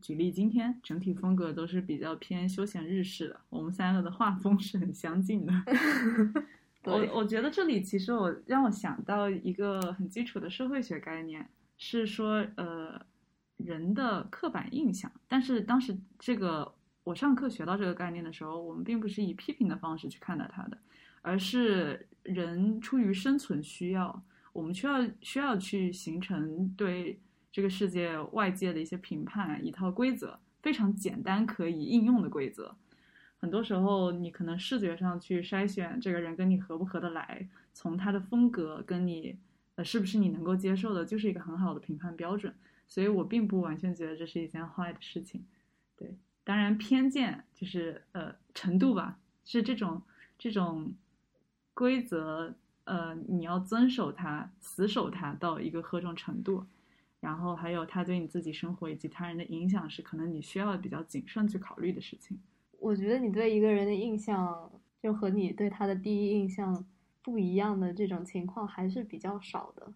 [0.00, 3.40] 举例今天整体风格都是比较偏休闲日式的。
[3.50, 5.52] 我们三个的画风是很相近的。
[6.84, 13.00] 我我觉得这里其实我让我想到一个很基础的社会学概念，是说呃
[13.58, 15.10] 人的刻板印象。
[15.28, 20.78] 但是当时这个我上课学到这个概念的时候，我们并不是以批评的方式去看待它的，
[21.22, 27.20] 而是人出于生存需要，我们需要需要去形成对
[27.52, 32.74] 这个世界外界的一些评判，一套规则，非常简单可以应用的规则。
[33.42, 39.36] 很多时候，你可能视觉上去筛选这个人跟你合不合得来，从他的风格跟你
[39.74, 42.54] 呃是不是你能够接受的，就是一个很好的评判标准。
[42.86, 45.44] 所以我并不完全觉得这是一件坏的事情。
[45.96, 50.00] 对，当然偏见就是呃程度吧，是这种
[50.38, 50.94] 这种
[51.74, 56.64] 规则，呃你要遵守它，死守它到一个何种程度。
[57.18, 62.38] 然后还有它对你自己生活以及他人的影响，是可能你需要比较谨慎去考虑的事情。
[62.82, 64.68] 我觉得你对一个人的印象，
[65.00, 66.84] 就和你对他的第一印象
[67.22, 69.92] 不一样的这种情况还是比较少的，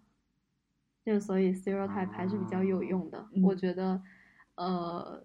[1.04, 3.28] 就所以 stereotype 还是比较有用的。
[3.32, 4.00] 嗯我觉得，
[4.54, 5.20] 呃，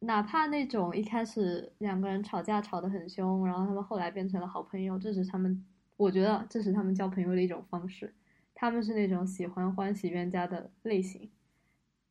[0.00, 5.64] 哪怕那种一开始两个人吵架吵得很凶，然后他们后来变成了好朋友，这是他们，
[5.96, 8.12] 我觉得这是他们交朋友的一种方式。
[8.52, 11.30] 他们是那种喜欢欢喜冤家的类型，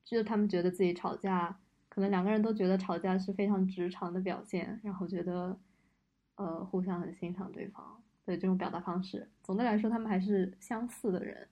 [0.05, 1.59] 就是他们觉得自己吵架。
[1.99, 5.59] 可能两个人都觉得吵架是非常直肠的表现，然后觉得，
[6.35, 9.27] 呃，互相很欣赏对方的这种表达方式。
[9.43, 11.45] 总的来说，他们还是相似的人，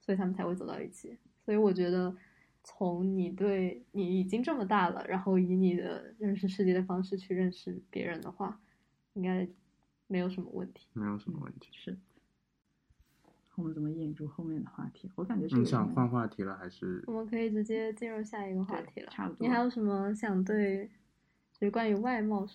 [0.00, 1.16] 所以他们才会走到一起。
[1.44, 2.12] 所以我觉得，
[2.64, 8.60] 从你对你已经这么大了，然后以你的认识世界的方式去认识别人的话，
[9.12, 9.48] 应该
[10.08, 10.88] 没有什么问题。
[10.94, 11.70] 没有什么问题。
[11.72, 11.96] 是。
[13.56, 15.10] 我们怎么引入后面的话题？
[15.14, 17.12] 我感觉是你想换话题了还是我？
[17.12, 19.08] 们可以直接进入下一个话题了。
[19.10, 19.38] 差不多。
[19.40, 20.90] 你还有什么想对，
[21.52, 22.46] 就是关于外貌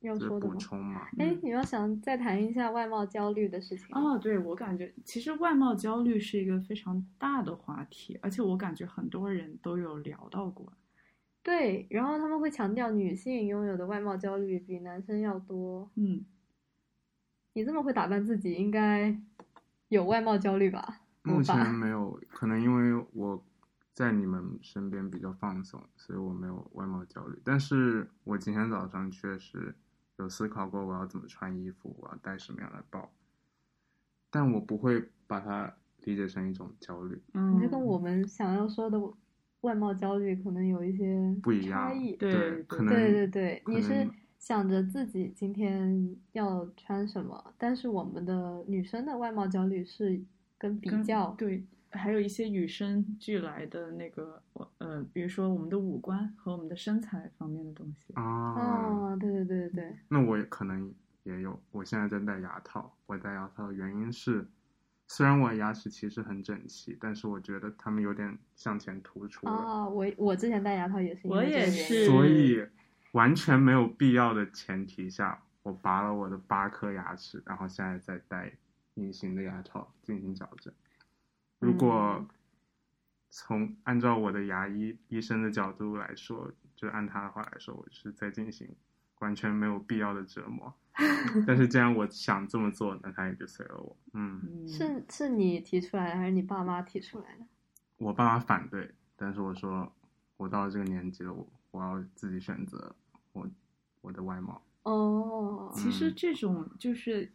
[0.00, 0.56] 要说的吗？
[0.58, 1.08] 充吗？
[1.18, 10.72] 哎嗯，你要想再谈一下外貌焦虑的事情吗哦，对，我感觉其实外貌焦虑是一个非常大的话题，而且我感觉很多人都有聊到过。
[11.42, 15.88] 对，然后他们会强调女性拥有的外貌焦虑比男生要多。
[15.94, 16.24] 嗯，
[17.52, 19.16] 你这么会打扮自己，应该
[19.88, 21.00] 有外貌焦虑吧？
[21.22, 23.42] 目 前没有，可能因为我
[23.92, 27.38] 在你们身边比较放松，所以我没有外貌焦虑。
[27.44, 29.74] 但是我今天早上确实
[30.18, 33.10] 有思考过我要怎么穿衣服，我要带什么样的包，
[34.30, 39.00] 但我不会把它理解成一种焦虑，嗯，你这跟我们想要说的
[39.62, 42.14] 外貌焦虑可能有一些不一样差异。
[42.16, 44.14] 对对可能对对对，你是能
[44.46, 50.22] 想着自己今天要穿什么，但是我们的女生的外貌焦虑是
[50.56, 54.40] 跟比跟较，对，还有一些与生俱来的那个
[54.78, 58.12] 呃，比如说我们的五官和我们的身材方面的东西。
[58.14, 58.22] 啊。
[58.22, 62.96] 啊，对对对对对，那我也可能也有，我现在在戴牙套。
[63.06, 64.46] 我戴牙套的原因是，
[65.08, 72.64] 虽然我牙齿其实很整齐，但是我觉得它们有点向前突出了，啊，我我之前戴牙套也是因我为这个原也是因所以
[73.16, 78.52] 完全没有必要的前提下，我拔了我的八颗牙齿，然后现在再戴
[78.94, 80.70] 隐形的牙套进行矫正。
[81.58, 82.28] 如果嗯
[83.30, 88.68] 从按照我的牙医医生的角度来说，就按他的话来说，我是在进行
[89.20, 90.72] 完全没有必要的折磨。
[91.46, 93.96] 但是既然我想这么做，那他也就随了我。
[94.12, 97.46] 嗯，嗯，是是你提出来的还是你爸妈提出来的？
[97.96, 99.90] 我爸妈反对，但是我说
[100.36, 102.94] 我到了这个年纪了，我我要自己选择
[103.36, 103.48] 我
[104.00, 104.62] 我的外貌。
[104.82, 107.30] 哦，其实嗯这种就是，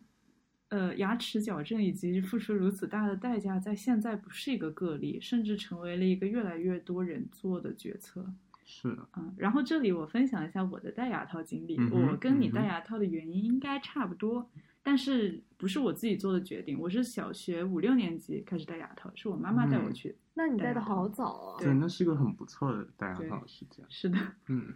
[0.69, 8.25] 呃，牙齿矫正以及付出如此大的代价，在现在不是一个个例，甚至成为了一个越来越多人做的决策。
[8.65, 14.49] 是的，嗯，然后这里我分享一下我的戴牙套经历，嗯我跟你戴牙套的原因应该差不多，
[14.81, 20.15] 但是不是我自己做的决定，我是小学五六年级开始戴牙套，是我妈妈带我嗯去。
[20.33, 21.59] 那你戴的好早啊！
[21.59, 23.85] 对，那是一个很不错的戴牙套的时间。
[23.89, 24.73] 是的，嗯，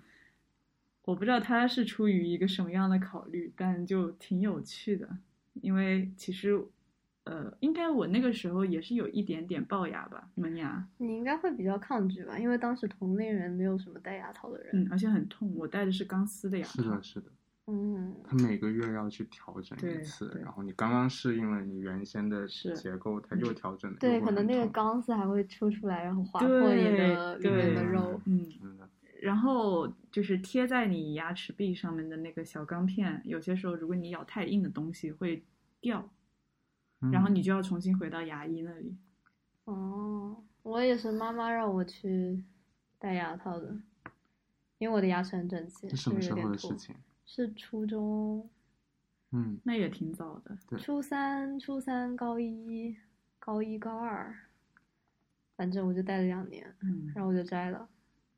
[1.06, 5.08] 我不知道他是出于一个什么样的考虑，但就挺有趣的，
[5.62, 6.60] 因为其实，
[7.26, 14.70] 呃，应该我那个时候也是有一点点龅牙吧，门牙，你应该会比较抗拒吧，因为当时同龄人没有什么戴牙套的人。
[14.74, 17.32] 嗯，而且很痛，我戴的是钢丝的牙套是的，，是的。
[17.68, 28.22] 嗯，他每个月要去调整一次，然后你刚刚适应了你原先的结构，它又调整了，对，可能那个钢丝还会抽出来，然后划破你的里面的肉。
[28.26, 28.48] 嗯，
[29.20, 35.44] 然后就是贴在你牙齿壁上面的那个小钢片，有些时候如果你咬太硬的东西会
[35.82, 36.10] 掉，
[37.12, 38.96] 然后嗯你就要重新回到牙医那里。
[39.66, 42.42] 哦，我也是妈妈让我去
[42.98, 43.78] 戴牙套的，
[44.78, 46.96] 因为我的牙齿很整齐，是什么时就是有点凸候的事情？
[47.26, 48.50] 是初中，
[49.32, 52.96] 嗯，那也挺早的，对初三、初三、高一、
[53.38, 54.34] 高一、高二，
[55.58, 57.90] 反正我就戴了两年，嗯，然后我就摘了。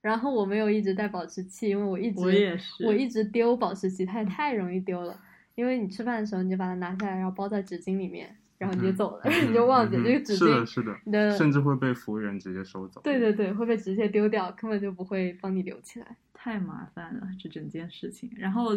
[0.07, 5.19] 然后我没有一直带保持器，因为我一直我也是，我一直丢保持器，它也太容易丢了。
[5.55, 13.01] 因为你吃饭的时候你就把它拿下来，然后包在纸巾里面，然后你就走了，嗯你就忘记嗯这个纸巾是的，巾，是的，你的甚至会被服务员直接收走。
[13.01, 16.15] 对对对，会被直接丢掉，根本就不会帮你留起来。
[16.33, 18.31] 太麻烦了，这整件事情。
[18.37, 18.71] 然后，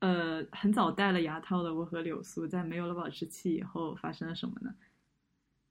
[0.00, 4.74] 呃，很早戴了牙套的我和柳苏，在没有了保持器以后发生了什么呢？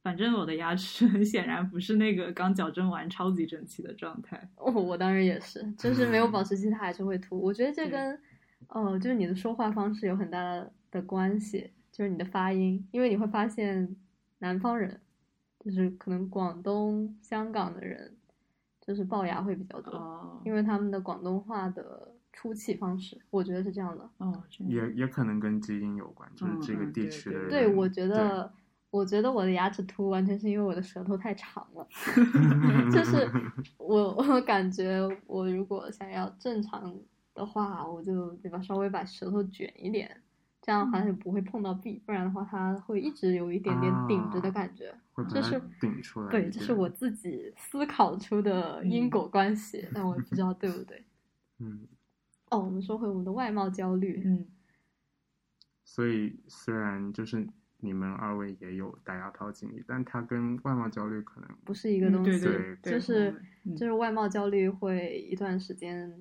[0.04, 4.50] 反正我的牙齿很 显然不是那个刚矫正完超级整齐的状态。
[4.56, 7.40] 哦，我当然也是，就是没有保持器，它还是会凸。
[7.40, 8.20] 我觉得这跟，
[8.68, 13.96] 呃，就是你的说话方式有很大的关系，就是你的发音，因为你会发现
[14.40, 15.00] 南方人，
[15.60, 18.16] 就是可能广东、香港的人，
[18.82, 24.10] 就是龅牙会比较多，哦，因为他们的广东话的出气方式，我觉得是这样的。
[24.18, 27.50] 哦，也也可能跟基因有关，就是这个嗯嗯对对地区的人。
[27.50, 28.52] 对，我觉得，
[28.92, 31.88] 我觉得我的牙齿凸完全是因为我的舌头太长了。
[32.94, 33.28] 就是
[33.78, 36.94] 我 我感觉我如果想要正常
[37.34, 40.22] 的话，我就对吧，稍微把舌头卷一点，
[40.62, 44.94] 这样的话就不会碰到壁，不然的话它会一直有一点点顶着的感觉。
[45.14, 51.04] 会这是顶出来对，这是我自己思考出的因果关系，但我不知道对不对。
[51.60, 51.88] 嗯，
[52.50, 54.48] 哦，我们说回我们的外貌焦虑，嗯，
[55.86, 57.48] 所以虽然就是
[57.82, 66.12] 你们二位也有戴牙套经历，但它跟外貌焦虑可能不是一个东西，嗯对对对，就是嗯就是外貌焦虑会一段时间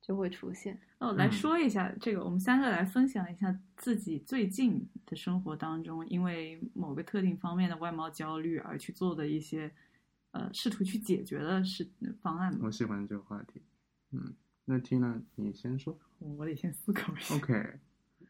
[0.00, 0.80] 就会出现。
[0.98, 9.70] 哦，来嗯说一下这个，我们三个来分享一下自己最近的生活当中，因为某个特定方面的外貌焦虑而去做的一些，
[10.32, 11.88] 呃，试图去解决的事
[12.20, 12.70] 方案吧我。
[12.70, 13.62] 喜欢这个话题。
[14.12, 14.34] 嗯，
[14.66, 15.98] 那 Tina 你先说。
[16.18, 17.34] 我得先思考一下。
[17.34, 17.78] OK，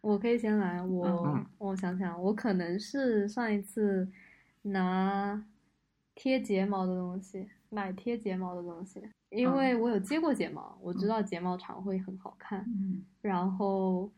[0.01, 4.09] 我可以先来，我、嗯我想想，我可能是上一次
[4.63, 5.43] 拿
[6.15, 14.11] 贴睫毛的东西，买贴睫毛的东西，因为我有接过睫毛，我知道睫毛长会很好看，嗯，然后、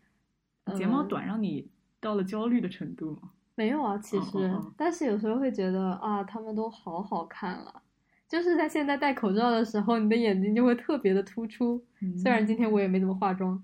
[0.64, 1.68] 呃睫毛短让你
[2.00, 3.30] 到了焦虑的程度吗？
[3.54, 7.82] 没有啊，其哦实，哦哦但是有时候会觉得啊，他们都好好看了。
[8.28, 11.84] 就是在现在戴口罩的时候，你的眼睛就会特别的突出。
[12.16, 13.62] 虽然今天我也没怎么化妆，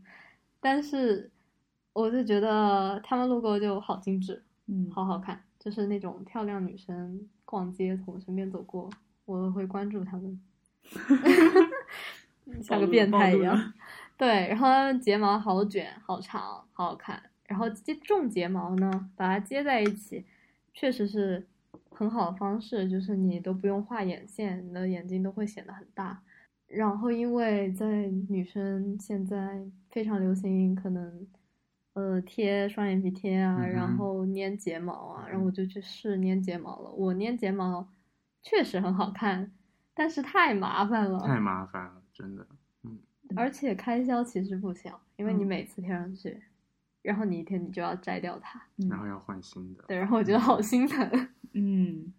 [0.61, 1.31] 但是
[1.92, 8.88] 我就觉得他们 logo 就好精致，嗯，好好看，就是那种漂亮女生逛街从我身边走过，
[9.24, 10.40] 我会关注他们，
[12.62, 13.72] 像个变态一样。
[14.16, 16.40] 对，然后睫毛好卷、好长、
[16.72, 20.24] 好好看，然后接种睫毛呢，把它接在一起，
[20.74, 21.46] 确实是
[21.90, 26.20] 很好的方式，就是你都不用画眼线，你的眼睛都会显得很大。
[26.66, 31.26] 然后，因为在女生现在非常流行，可能
[31.99, 36.90] 呃贴双眼皮贴啊，然后粘睫毛啊，然后我就去试粘睫毛了。
[36.92, 37.88] 我粘睫毛
[38.40, 39.53] 确实很好看，
[39.94, 42.46] 但是太麻烦了，太麻烦了，真的。
[42.84, 43.01] 嗯
[43.36, 46.40] 而且开销其实不小，因为你嗯每次贴上去，
[47.03, 49.82] 然后你一天你就要摘掉它，嗯然后要换新的。
[49.88, 51.28] 对，然后我觉得好心疼。
[51.55, 52.12] 嗯，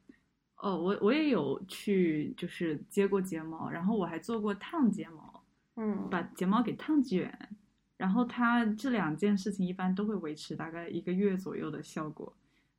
[0.57, 5.43] 哦，我我也有去就是接过睫毛，然后我还做过烫睫毛，
[5.77, 7.31] 嗯，把睫毛给烫卷，
[7.99, 12.33] 然后它这两件事情一般都会维持大概一个月左右的效果。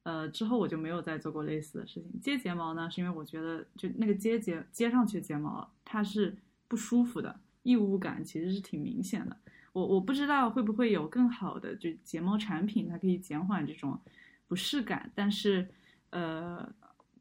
[0.04, 2.20] 呃，之后我就没有再做过类似的事情。
[2.22, 6.34] 接睫毛呢，是因为我觉得就那个接睫接上去的睫毛它是
[6.66, 9.36] 不舒服的，异物感其实是挺明显的。
[9.74, 14.00] 我我不知道会不会有更好的就睫毛产品，它可以减缓这种
[14.48, 15.68] 不适感，但是
[16.08, 16.66] 呃，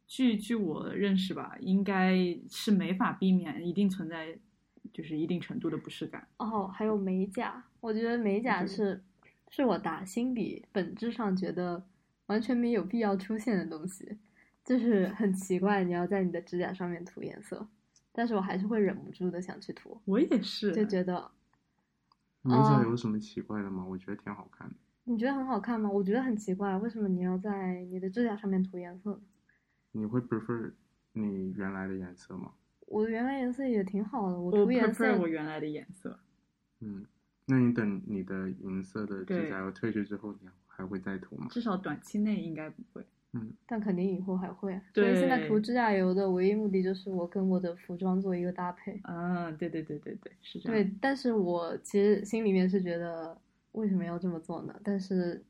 [0.07, 2.17] 据据我认识吧，应该
[2.49, 4.39] 是没法避免，一定存在
[4.93, 6.27] 就是一定程度的不适感。
[6.37, 9.01] 哦，还有美甲，我觉得美甲是
[9.49, 11.83] 是我打心底本质上觉得
[12.27, 14.17] 完全没有必要出现的东西，
[14.63, 17.67] 就是很奇怪，你要在你的指甲上面涂颜色，
[18.11, 21.31] 但是我还是会忍不住的想去涂，我也是，就觉得
[22.41, 23.85] 美甲哦有什么奇怪的吗？
[23.85, 24.75] 我觉得挺好看的。
[25.05, 25.89] 你觉得很好看吗？
[25.89, 29.19] 我觉得很奇怪，为什么你要在你的指甲上面涂颜色？
[29.91, 30.71] 你会 prefer
[31.13, 32.53] 你原来的颜色吗？
[32.89, 36.19] 我原来颜色也挺好的，我我涂颜色我原来的颜色。
[36.81, 37.05] 嗯，
[37.45, 41.47] 那你等你的银色的指甲油褪去之后，你还会再涂吗？
[41.49, 43.05] 至少短期内应该不会。
[43.31, 44.71] 嗯但肯定以后还会。
[44.91, 48.99] 所以现在涂指甲油的唯一目的就是我跟我的服装做一个搭配。
[49.03, 50.83] 啊，对对对对对，是这样。
[50.83, 53.39] 对，但是我其实心里面是觉得
[53.73, 54.73] 为什么要这么做呢？
[54.83, 55.43] 但是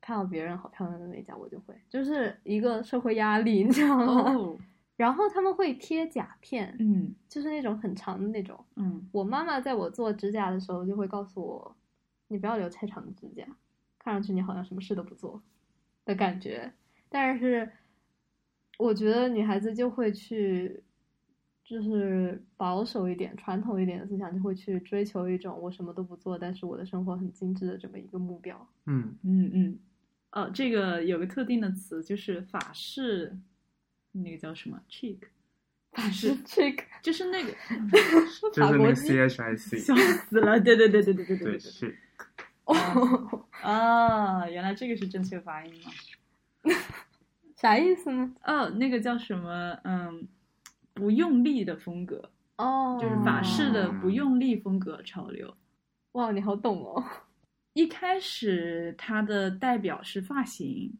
[0.00, 4.32] 看到别人好漂亮的美甲，我就会，就是一个社会压力，你知道吗？
[4.34, 4.58] 哦，
[4.98, 8.58] 然后他们会贴甲片，嗯就是那种很长的那种。
[8.74, 11.76] 嗯，我妈妈在我做指甲的时候就会告诉我，
[12.26, 13.46] 你不要留太长的指甲，
[13.96, 15.40] 看上去你好像什么事都不做
[16.04, 16.72] 的感觉。
[17.08, 17.70] 但是
[18.76, 20.82] 我觉得女孩子就会去，
[21.62, 28.68] 就是保守一点、传统一点的思想，就会去追求一种我什么都不做，但是我的生活很精致的这么一个目标。
[28.86, 29.78] 嗯，嗯嗯，
[30.32, 33.38] 哦，这个有个特定的词，就是法式，
[34.22, 35.18] 那个叫什么 chic，
[35.92, 37.50] 法 式 chic，就是那个
[37.90, 37.96] 就
[38.28, 41.98] 是那个法国鸡 CHIC，笑死了，对对对对对对对对，对是
[42.64, 45.90] 哦，啊，原来这个是正确发音吗？
[47.56, 48.30] 啥意思呢？
[48.44, 49.78] 哦，那个叫什么？
[49.84, 50.28] 嗯，
[50.94, 55.56] 不用力的风格，哦，就是法式的不用力风格潮流。
[56.12, 57.02] 哇，你好懂哦。
[57.72, 60.92] 一开始它的代表是发型，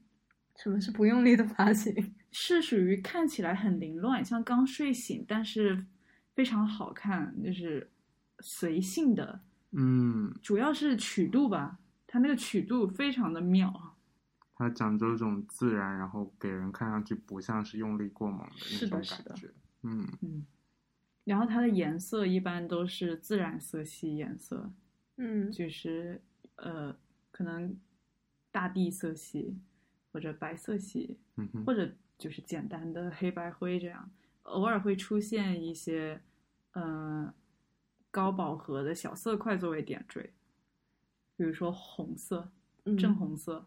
[0.56, 2.14] 什么是不用力的发型？
[2.30, 5.84] 是属于看起来很凌乱，像刚睡醒，但是
[6.34, 7.90] 非常好看，就是
[8.40, 9.40] 随性的，
[9.72, 13.96] 嗯，主要是曲度吧，它那个曲度非常的妙。
[14.54, 19.50] 它讲究一种自然，然后给人看上去不像是用力过猛的那种是的是的感觉。
[19.82, 20.46] 嗯嗯，
[21.24, 24.72] 然后它的颜色一般都是自然色系颜色，
[25.16, 26.20] 嗯就是
[26.56, 26.92] 呃，
[27.30, 27.78] 可能
[28.50, 29.56] 大地色系
[30.12, 34.10] 或者白色系，嗯哼，或者就是简单的黑白灰这样，
[34.42, 36.20] 偶尔会出现一些
[36.72, 37.32] 呃
[38.10, 40.32] 高饱和的小色块作为点缀，
[41.36, 42.50] 比如说红色、
[42.84, 43.66] 嗯正红色。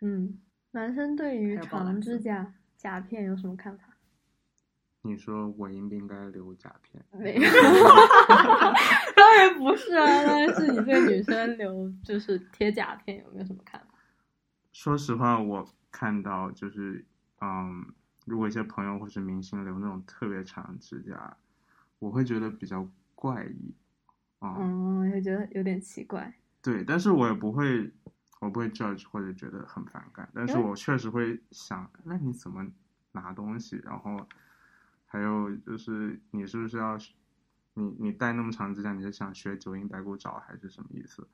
[0.00, 0.40] 嗯，
[0.70, 3.84] 男生对于长指甲甲片有什么看法？
[5.02, 7.02] 你说我应不应该留甲片？
[7.12, 7.40] 没有，
[9.16, 13.98] 当然不是啊，当然是你对女生留就是贴甲片有没有什么看法？
[14.72, 17.04] 说实话，我看到就是，
[17.40, 17.86] 嗯，
[18.26, 21.36] 如果一些朋友或是明星留那种特别长的指甲，
[21.98, 23.74] 我会觉得比较怪异，
[24.38, 26.32] 啊、嗯，也觉得有点奇怪。
[26.62, 27.90] 对，但是我也不会，
[28.40, 32.66] 我不会 judge 或者觉得很反感，但是我确实会想，那你怎么
[33.12, 33.80] 拿东西？
[33.82, 34.28] 然后
[35.06, 36.98] 还有就是你是不是要，
[37.74, 41.26] 你你戴那么长指甲，你是想学九阴白骨爪还是什么意思？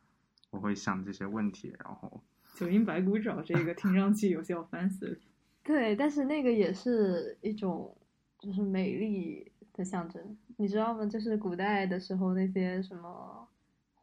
[0.50, 2.22] 我会想这些问题，然后
[2.54, 5.18] 九阴白骨爪这个听上去有些 offensive。
[5.66, 7.92] 对，但是那个也是一种
[8.38, 10.22] 就是美丽的象征，
[10.56, 11.04] 你知道吗？
[11.04, 13.48] 就是古代的时候那些什么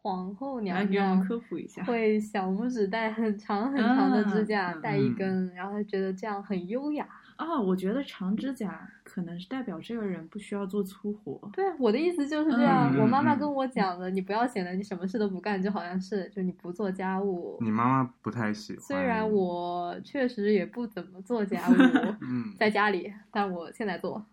[0.01, 1.81] 皇后娘娘科普一下。
[1.85, 7.07] 会小拇指戴很长很长的指甲，嗯戴一嗯根，然后她觉得这样很优雅。
[7.43, 11.39] 啊、我觉得长指甲可能是代表这个人不需要做粗活。
[11.53, 12.91] 对啊，我的意思就是这样。
[12.91, 17.57] 嗯嗯我妈妈跟我讲的，你不要显得你什么事都不干，就好像是就你不做家务。
[17.61, 18.81] 你妈妈不太喜欢。
[18.81, 21.73] 虽然我确实也不怎么做家务，
[22.21, 24.25] 嗯在家里，但我现在做。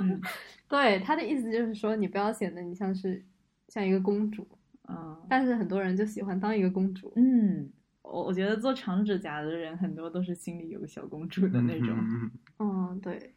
[0.00, 0.20] 嗯
[0.68, 3.22] 对他的意思就是说，你不要显得你像是
[3.68, 4.46] 像一个公主，
[4.86, 7.12] 啊但是很多人就喜欢当一个公主。
[7.16, 7.70] 嗯，
[8.02, 11.96] 我我觉得做长指甲的人很多都是心里有个小公主的那种。
[11.98, 13.34] 嗯嗯，对。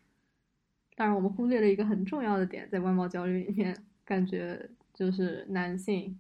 [0.97, 6.17] 当然，我们忽略了一个很重要的点，在外貌焦虑里面，感觉就是男性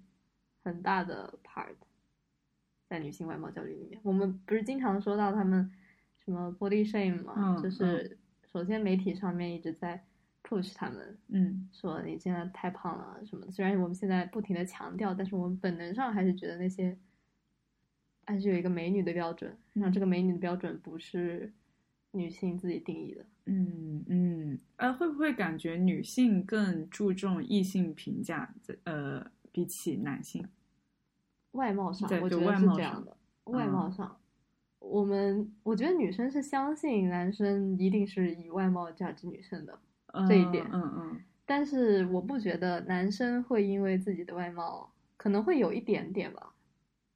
[0.63, 1.73] 很大的 part，
[2.89, 5.71] 在女性外貌焦虑里面，我们不是经常说到他们
[6.25, 8.17] 什么 body shame 嘛，嗯就是
[8.51, 10.03] 首先媒体上面一直在
[10.43, 13.51] push 他们，嗯说你现在太胖了什么的。
[13.53, 16.97] 虽然我们现在不停的强调，但是我们本能上还是觉得那些
[18.25, 21.53] 还是有一个美女的标准，然后这个美女的标准不是
[22.11, 23.25] 女性自己定义的。
[23.45, 28.53] 嗯嗯，呃，会不会感觉女性更注重异性评价？
[28.85, 30.47] 呃，比起男性，
[31.51, 33.15] 外貌上我觉得是这样的。
[33.43, 34.17] 外貌嗯上，
[34.79, 39.79] 我们我觉得女生是相信男生一定是以外貌价值女生的，
[40.27, 46.54] 这一点嗯嗯但是我不觉得男生会因为自己的外貌可能会有一点点吧，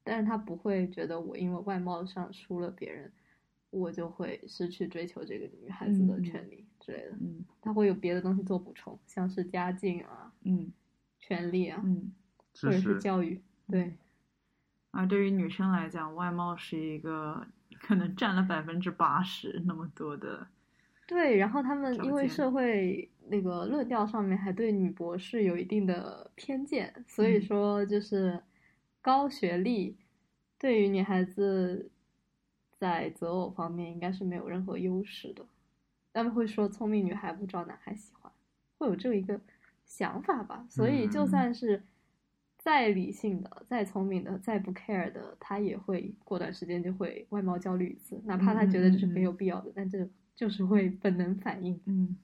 [0.02, 3.10] 但是他不会觉得我因为外貌上输了别人，
[3.70, 7.16] 我就会失去追求这个女孩子的嗯权利之类的。
[7.20, 10.72] 嗯他会有别的东西做补充，像是家境啊、嗯
[11.18, 12.12] 权利啊，嗯。
[12.62, 13.40] 或者是教育。
[13.68, 13.94] 对，
[14.90, 17.46] 而对于女生来讲，外貌是一个
[17.80, 20.48] 可能占了百分之八十那么多的，
[21.06, 28.42] 对，然后他们因为社会那个论调上面还对女博士有一定的偏见，所以嗯说就是
[29.02, 29.96] 高学历
[30.58, 31.90] 对于女孩子
[32.78, 35.46] 在择偶方面应该是没有任何优势的。
[36.12, 38.32] 他们会说聪明女孩不招男孩喜欢，
[38.78, 39.40] 会有这一个
[39.84, 40.66] 想法吧。
[40.68, 41.82] 所以就嗯算是
[42.58, 51.80] 再理性的、再聪明的、再不 care 的，他也会过段时间就会外貌焦虑一次，哪怕他觉得这是没有必要的，但这就是会本能反应。
[51.86, 52.16] 嗯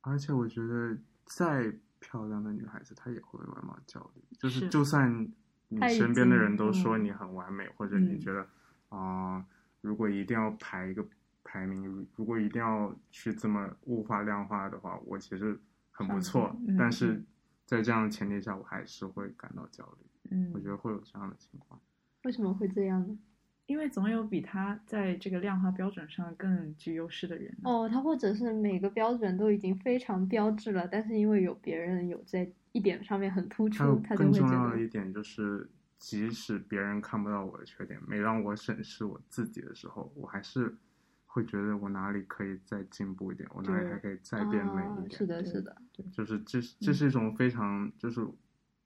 [0.00, 0.96] 而且我觉得
[1.26, 4.22] 再漂亮的女孩子，她也会外貌焦虑。
[4.38, 5.30] 就是是就算
[5.68, 8.46] 你身边的人都说你很完美，或者你嗯觉得
[8.88, 9.44] 啊、
[9.80, 11.06] 如果一定要排一个
[11.44, 15.58] 排名，如如果一定要去这么物化量化的话，我其实
[15.90, 16.56] 很不错。
[16.66, 17.26] 嗯但是嗯
[17.66, 20.30] 在这样的前提下，我还是会感到焦虑。
[20.30, 21.78] 嗯，我觉得会有这样的情况。
[22.24, 23.18] 为什么会这样呢？
[23.66, 27.54] 因为总有比他在这个量化标准上更具优势的人。
[27.64, 40.76] 哦，他或者是每个标准都已经非常标志了，但是因为有别人有在一点上面很突出，他就更会觉得重要的一点就是，即使别人看不到我的缺点，每当我审视我自己的时候，我还是
[41.26, 45.18] 会觉得我哪里可以再进步一点，我哪里还可以再变美啊一点。
[45.18, 45.76] 是的，是的，
[46.12, 48.26] 就是这这是一种非常就是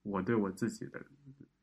[0.02, 1.04] 我对我自己的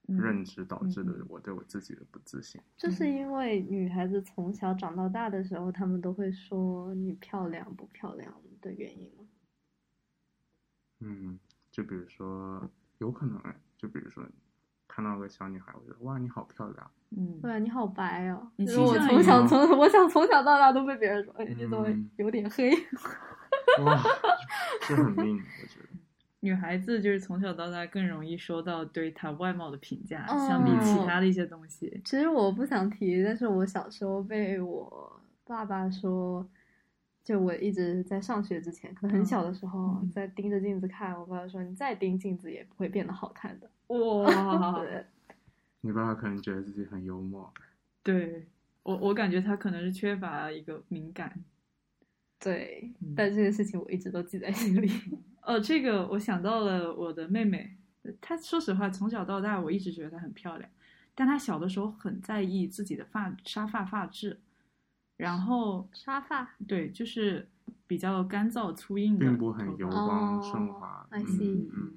[0.08, 2.60] 嗯认知导致的我对我自己的不自信。
[2.78, 9.26] 就是嗯因为女孩子从小长到大的时候，她们都会说你漂亮不漂亮的原因吗？
[11.02, 11.40] 嗯，
[11.72, 12.62] 就比如说
[12.98, 14.24] 有可能哎，就比如说
[14.88, 18.52] 看到个小女孩，我觉得哇你好漂亮，嗯对啊，你好白哦。
[18.56, 22.72] 你就是我从小从我想从小到大都被别人说，哎，你怎么嗯有点黑？
[23.84, 24.02] 哇，
[24.88, 25.90] 这很命，我觉得。
[26.42, 32.02] 女孩子就是从小到大更容易收到对她外貌的评价，哦相比其他的一些东西。
[32.06, 36.48] 其实我不想提，但是我小时候被我爸爸说，
[37.24, 43.70] 就我一直在上学之前，可能很小的时候，嗯在盯着镜子看，我爸爸说你再盯镜子也不会变得好看的。
[43.88, 45.06] 哇， 对，
[45.82, 47.54] 你爸爸可能觉得自己很幽默，
[48.04, 48.48] 对
[48.84, 51.44] 我我感觉他可能是缺乏一个敏感。
[52.40, 54.90] 对嗯，但这件事情我一直都记在心里。
[55.44, 57.78] 哦，这个我想到了我的妹妹，
[58.22, 60.70] 她说实话，从小到大我一直觉得她很漂亮，
[61.14, 64.40] 但她小的时候很在意自己的发沙发发质，
[65.20, 67.46] 然后沙发，对，就是
[67.86, 71.06] 比较干燥粗硬的并不很油光哦顺滑。
[71.12, 71.92] 嗯，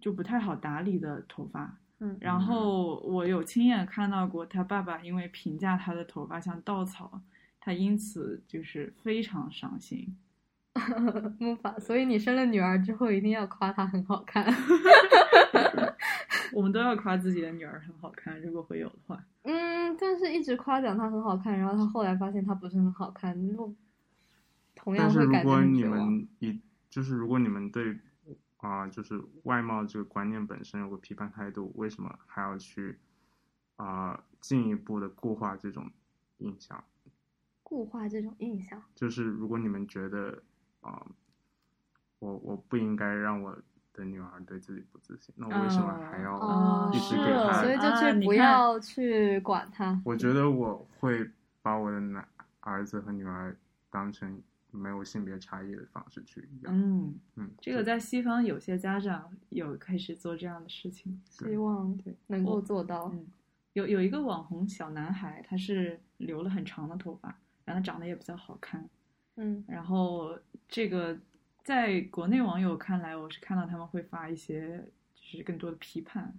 [0.00, 1.76] 就不太好打理的头发。
[1.98, 7.20] 嗯，然后我有亲眼看到过他爸爸因为评价他的头发像稻草，
[7.60, 10.16] 他因此就是非常伤心。
[11.38, 14.44] 木法，所以你生了女儿之后一定要夸她很好看。
[16.52, 19.24] 我们都要夸自己的女儿很好看，如果会有的话。
[19.42, 23.74] 嗯，但是一直夸奖她很好看，然后她后来发现她不是很好看，如
[24.74, 25.84] 同样但是会感觉如果你。
[25.84, 27.98] 们以就是如果你们对
[28.58, 32.98] 啊、就是外貌这个观念本身有个批判态度，为什么还要去
[33.76, 35.90] 啊、进一步的固化这种
[36.38, 36.82] 印象？
[37.62, 40.42] 固化这种印象，就是如果你们觉得
[40.80, 41.06] 啊、
[42.18, 43.56] 我我不应该让我
[43.96, 47.62] 的女儿对自己不自信，那我为什么还要哦，一是直给她？
[47.62, 50.00] 所以就啊去不要去管她。
[50.04, 51.28] 我觉得我会
[51.62, 52.26] 把我的男
[52.60, 53.56] 儿子和女儿
[53.90, 54.40] 当成
[54.70, 56.72] 没有性别差异的方式去养。
[56.72, 61.20] 嗯，嗯，这个在西方有些家长有开始做这样的事情。
[61.24, 63.10] 希望对能够做到。
[63.12, 63.26] 嗯，
[63.72, 68.88] 有有一个网红小男孩，他是留了很长的头发，然后长得也比较好看。
[69.38, 71.14] 嗯然后这个
[71.66, 76.32] 在国内网友看来，我是看到他们会发一些就是更多的批判，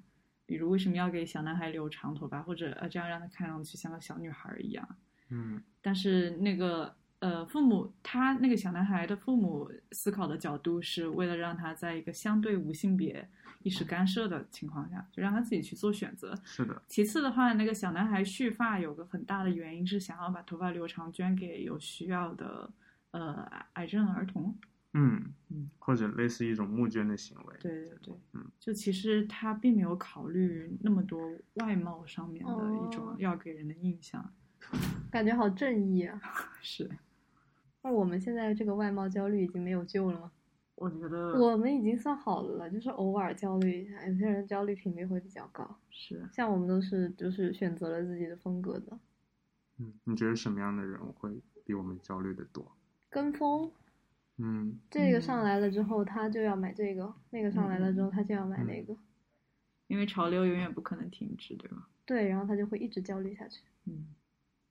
[0.46, 4.88] 比如为什么要给小男孩留长头发，或者呃这样让他看上去像个小女孩儿一样。
[5.28, 13.28] 嗯但是那个呃，父母他那个小男孩的父母思考的角度是为了让他在一个相对无性别
[13.64, 16.34] 意识干涉的情况下，就让他自己去做选择。
[16.46, 22.72] 是的，其次的话，那个小男孩蓄发有个很大的原因是想要把头发留长捐给有需要的
[23.12, 24.58] 呃癌症儿童。
[24.98, 27.56] 嗯嗯，或者类似一种募捐的行为。
[27.60, 31.20] 对对对，嗯，就其实他并没有考虑那么多
[31.56, 34.34] 外貌上面的一种哦要给人的印象。
[35.12, 36.20] 感觉好正义啊！
[36.62, 36.90] 是，
[37.84, 40.32] 那我们现在这个外貌焦虑已经没有救了吗？
[40.76, 44.06] 我觉得我们已经算好的了，就是偶尔焦虑一下。
[44.08, 49.00] 有些人焦虑频率会比较高，是像我们都是就是选择了自己的风格的，
[49.78, 51.32] 嗯，你觉得什么样的人会
[51.64, 52.76] 比我们焦虑的多？
[53.10, 53.72] 跟风。
[54.38, 58.96] 嗯这个嗯上来了之后，他就要买这个；那个上来了之后，他就要买那个。
[59.88, 61.88] 因为潮流永远不可能停止，对吧？
[62.06, 63.64] 对，然后他就会一直焦虑下去。
[63.86, 64.08] 嗯，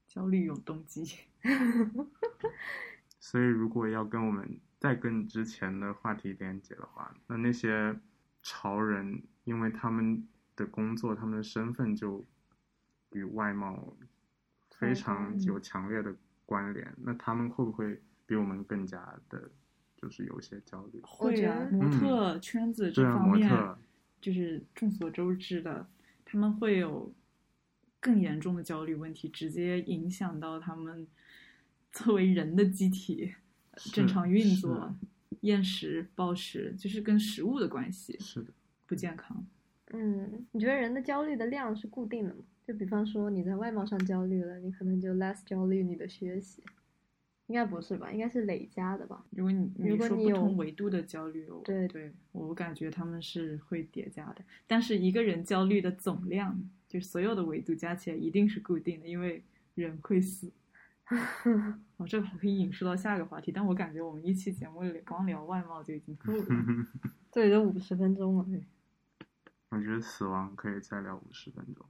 [0.07, 1.05] 焦虑永动机。
[3.19, 7.99] 所以如果要跟我们再跟之前的话题连接的话，那那些
[8.43, 12.25] 潮人，因为他们的工作、他们的身份就
[13.13, 13.97] 与外貌
[14.71, 16.15] 非常嗯有强烈的
[16.45, 19.51] 关联，那他们会不会比我们更加的，
[19.97, 21.01] 就是有些焦虑？
[21.03, 23.51] 会啊，模特圈子这方面、
[24.21, 25.87] 就是众所周知的，
[26.25, 27.13] 他们会有
[28.01, 31.07] 更严重的焦虑问题，直接影响到他们
[31.93, 33.33] 作为人的机体
[33.93, 34.95] 正常运作、
[35.43, 38.53] 厌食、暴食，就是跟食物的关系是的，
[38.87, 39.47] 不健康。
[39.93, 42.43] 嗯，你觉得人的焦虑的量是固定的吗？
[42.67, 46.61] 就比方说你在外貌上焦虑了，你可能就 less 焦虑你的学习，
[47.47, 48.11] 应该不是吧？
[48.11, 49.25] 应该是累加的吧？
[49.31, 59.43] 如果你说如果你有不同维度的焦虑，我对对我感觉他们是会叠加的，但是一个人焦虑的总量，就所有的维度加起来一定是固定的，因为
[59.75, 60.51] 人会死。
[61.99, 66.47] 哦，这个可以引述到下一个话题，但我感觉我们一期节目里光聊外貌就已经够了。
[67.31, 68.47] 对，都五十分钟了。
[69.69, 71.87] 我觉得死亡可以再聊五十分钟。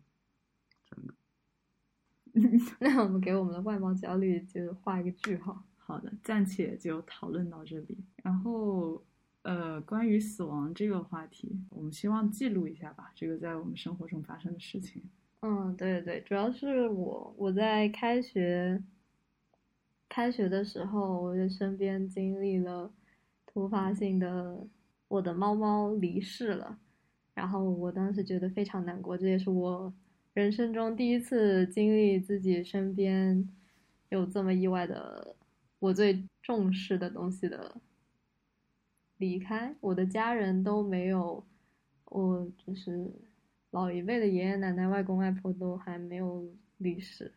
[2.81, 5.63] 那我们给我们的外貌焦虑就画一个句号。
[5.79, 7.97] 好的，暂且就讨论到这里。
[8.23, 9.01] 然后，
[9.43, 15.01] 呃，关于死亡这个话题，我们希望记录一下吧，这个在我们生活中发生的事情。
[15.43, 18.83] 嗯，对对，主要是我我在开学
[20.09, 22.93] 开学的时候，我的身边经历了
[23.47, 24.67] 突发性的
[25.07, 26.79] 我的猫猫离世了，
[27.33, 29.93] 然后我当时觉得非常难过，这也是我
[30.37, 33.49] 人生中第一次经历自己身边
[34.11, 35.35] 有这么意外的
[35.79, 37.81] 我最重视的东西的
[39.17, 41.43] 离开，我的家人都没有，
[42.05, 43.11] 我就是
[43.71, 47.33] 老一辈的爷爷奶奶、外公外婆都还没有离世，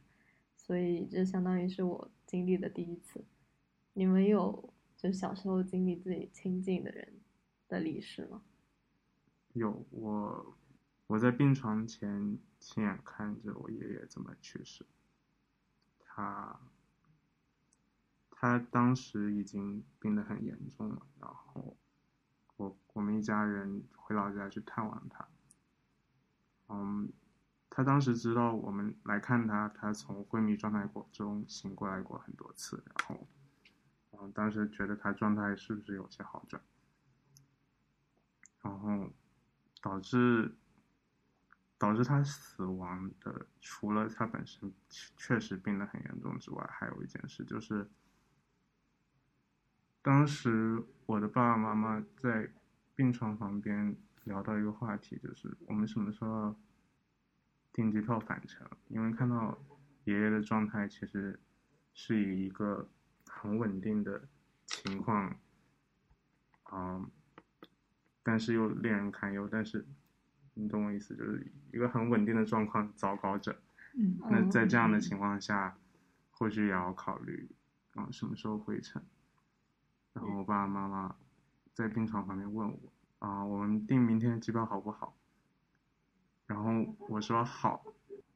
[0.57, 3.23] 所以这相当于是我经历的第一次。
[3.93, 7.07] 你们有就小时候经历自己亲近的人
[7.69, 8.41] 的离世吗？
[9.53, 10.53] 有我，
[11.10, 14.86] 我在病床前亲眼看着我爷爷怎么去世。
[15.97, 16.60] 他，
[18.30, 21.76] 他当时已经病得很严重了，然后
[22.57, 25.28] 我我们一家人回老家去探望他。
[26.68, 27.12] 嗯，
[27.72, 33.28] 他当时知道我们来看他，他从昏迷状态过中醒过来过很多次，然后，
[34.12, 36.62] 嗯，当时觉得他状态是不是有些好转，
[38.62, 39.10] 然后
[39.82, 40.55] 导致
[41.80, 47.89] 导致他死亡的，除了他本身确实病得很严重之外，还有一件事就是，
[50.01, 52.51] 当时我的爸爸妈妈在
[52.95, 56.53] 病床旁边聊到一个话题，就是我们什么时候
[57.71, 58.69] 订机票返程？
[58.89, 59.57] 因为看到
[60.03, 61.39] 爷爷的状态其实
[61.93, 62.89] 是以一个
[63.25, 64.27] 很稳定的
[64.65, 65.39] 情况，
[66.73, 67.09] 嗯，
[68.21, 69.47] 但是又令人堪忧。
[69.49, 69.86] 但是
[70.60, 73.55] 你懂我意思，就是一个很稳定的状况糟糕着。
[73.93, 75.78] 嗯那在这样的嗯情况下，
[76.32, 77.49] 或许也要考虑
[77.95, 79.01] 啊、什么时候回程。
[80.14, 81.16] 然后我爸爸妈妈
[81.74, 82.78] 在病床旁边问我
[83.20, 85.16] 啊、我们订明天的机票好不好？
[86.45, 87.86] 然后我说好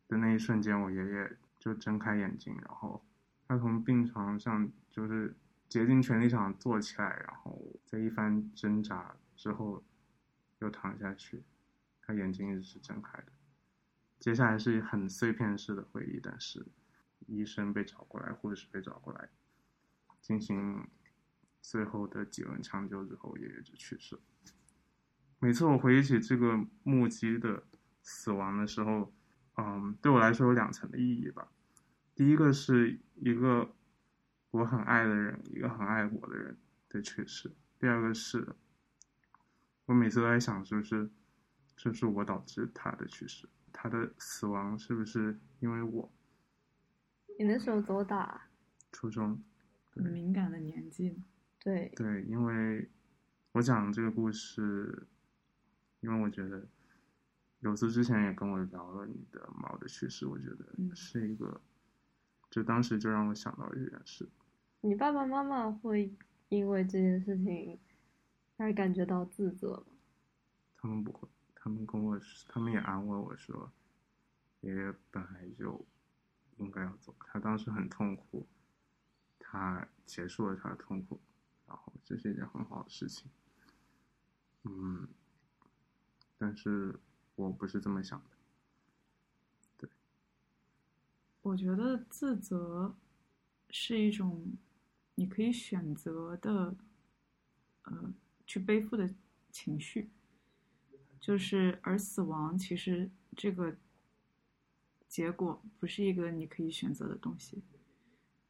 [0.07, 3.01] 的那一瞬间，我爷爷就睁开眼睛，然后
[3.47, 5.35] 他从病床上就是
[5.69, 9.81] 竭尽全力想坐起来，然后在一番挣扎之后
[10.59, 11.41] 又躺下去，
[12.05, 13.31] 他眼睛一直是睁开的。
[14.19, 16.65] 接下来是很碎片式的回忆，但是
[17.27, 19.29] 医生被找过来，护士被找过来，
[20.21, 20.87] 进行
[21.61, 24.21] 最后的几轮抢救之后，爷爷就去世了。
[25.39, 27.63] 每次我回忆起这个目击的
[28.01, 29.13] 死亡的时候，
[29.57, 31.51] 嗯，对我来说有两层的意义吧。
[32.15, 33.75] 第一个是一个
[34.51, 38.55] 我很爱的人，一个很爱我的人的去世；第二个是，
[39.85, 41.09] 我每次都在想，是不是
[41.75, 46.11] 这是我导致他的去世，他的死亡是不是因为我？
[47.39, 48.47] 你那时候多大？
[48.91, 49.41] 初中。
[49.95, 51.21] 很敏感的年纪。
[51.59, 51.91] 对。
[51.95, 52.89] 对，因为
[53.51, 55.07] 我讲这个故事，
[55.99, 56.67] 因为我觉得
[57.59, 61.61] 有次之前也跟我聊了你的猫的去世，我觉得是一个，
[62.49, 64.27] 就当时就让我想到了这件事。
[64.81, 66.13] 你爸爸妈妈会
[66.49, 67.79] 因为这件事情
[68.57, 69.93] 而感觉到自责吗？
[70.77, 71.27] 他们不会，
[71.63, 73.71] 他们跟我说，他们也安慰我说，
[74.59, 75.85] 爷爷本来就
[76.57, 78.45] 应该要走，他当时很痛苦。
[79.39, 81.21] 他结束了他的痛苦，
[81.65, 83.29] 然后这是一件很好的事情。
[84.63, 85.07] 嗯，
[86.37, 86.99] 但是
[87.35, 88.25] 我不是这么想的。
[89.77, 89.89] 对，
[91.43, 92.93] 我觉得自责
[93.69, 94.57] 是一种
[95.15, 96.75] 你可以选择的，
[97.83, 98.13] 呃，
[98.45, 99.13] 去背负的
[99.49, 100.09] 情绪。
[101.23, 103.77] 就是，而死亡其实这个
[105.07, 107.63] 结果不是一个你可以选择的东西。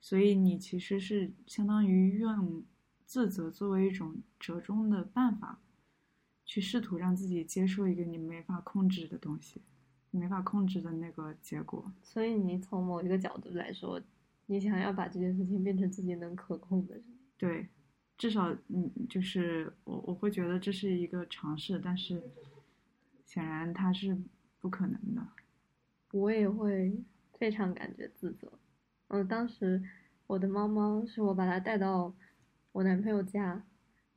[0.01, 2.63] 所以你其实是相当于用
[3.05, 5.61] 自责作为一种折中的办法，
[6.45, 9.61] 去试图让自己接受一个你没法控制的东西，
[10.09, 11.93] 没法控制的那个结果。
[12.01, 14.01] 所以你从某一个角度来说，
[14.47, 16.99] 你想要把这件事情变成自己能可控的。
[17.37, 17.67] 对，
[18.17, 22.19] 至少嗯，就是我我会觉得这是一个尝试，但是
[23.33, 24.15] 显然它是
[24.59, 25.27] 不可能的。
[26.11, 27.03] 我也会
[27.39, 28.51] 非常感觉自责。
[29.07, 29.81] 嗯，当时
[30.27, 32.13] 我的猫猫是我把它带到
[32.71, 33.63] 我男朋友家，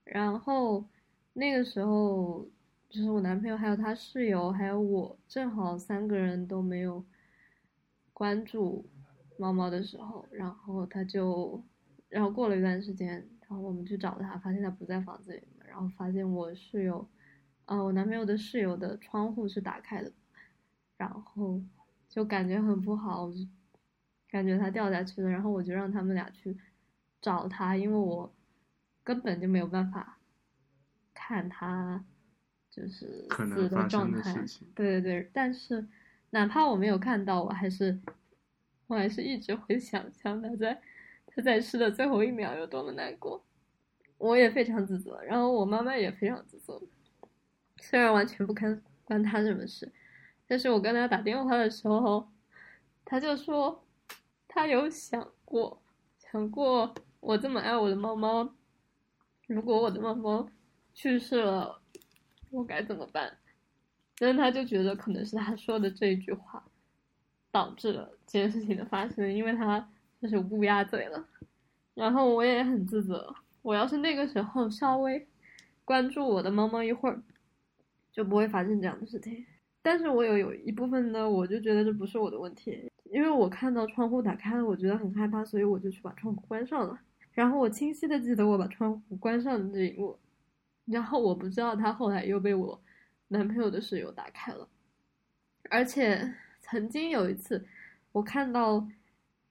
[0.05, 0.85] 然后
[1.33, 2.47] 那个时候
[2.91, 7.03] 就是我男朋友还有他室友还有我，正好三个人都没有
[8.13, 8.85] 关注
[9.39, 11.65] 猫猫的时候，然后他就，
[12.11, 17.09] 然后过了一段时间，然后我们去找他，发现他不在房子里面，然后发现我室友，
[17.67, 20.11] 啊，我男朋友的室友的窗户是打开的，
[20.97, 21.61] 然后
[22.09, 23.31] 就感觉很不好。
[24.29, 26.59] 感觉他掉下去了，然后我就让他们俩去
[27.23, 28.31] 找他，因为我
[29.05, 30.19] 根本就没有办法
[31.15, 32.05] 看他
[32.69, 34.35] 就是死的状态。
[34.75, 35.87] 对对对，但是
[36.31, 37.99] 哪怕我没有看到，我还是
[38.89, 40.83] 我还是一直会想象他在
[41.27, 43.43] 他在世的最后一秒有多么难过。
[44.19, 46.83] 我也非常自责，然后我妈妈也非常自责，
[47.79, 49.91] 虽然完全不关 关他什么事，
[50.47, 52.29] 但是我跟他打电话的时候，
[53.05, 53.83] 他就说。
[54.49, 55.83] 他有想过，
[56.19, 58.55] 想过我这么爱我的猫猫，
[59.49, 60.49] 如果我的猫猫
[60.95, 61.79] 去世了，
[62.51, 63.37] 我该怎么办？
[64.17, 66.65] 但是他就觉得可能是他说的这一句话，
[67.53, 69.87] 导致了这件事情的发生，因为他
[70.23, 71.23] 就是乌鸦嘴了。
[71.93, 75.29] 然后我也很自责，我要是那个时候稍微
[75.85, 77.23] 关注我的猫猫一会儿，
[78.17, 79.45] 就不会发生这样的事情。
[79.83, 82.91] 但是我有有一部分呢，我就觉得这不是我的问题。
[83.05, 86.99] 因为我看到窗户打开了，我觉得很害怕，所以我就去把窗户关上了。
[87.33, 90.19] 然后我清晰的记得我把窗户关上的这一幕。
[90.87, 92.81] 然后我不知道他后来又被我
[93.29, 94.67] 男朋友的室友打开了。
[95.69, 97.65] 而且曾经有一次，
[98.13, 98.89] 我看到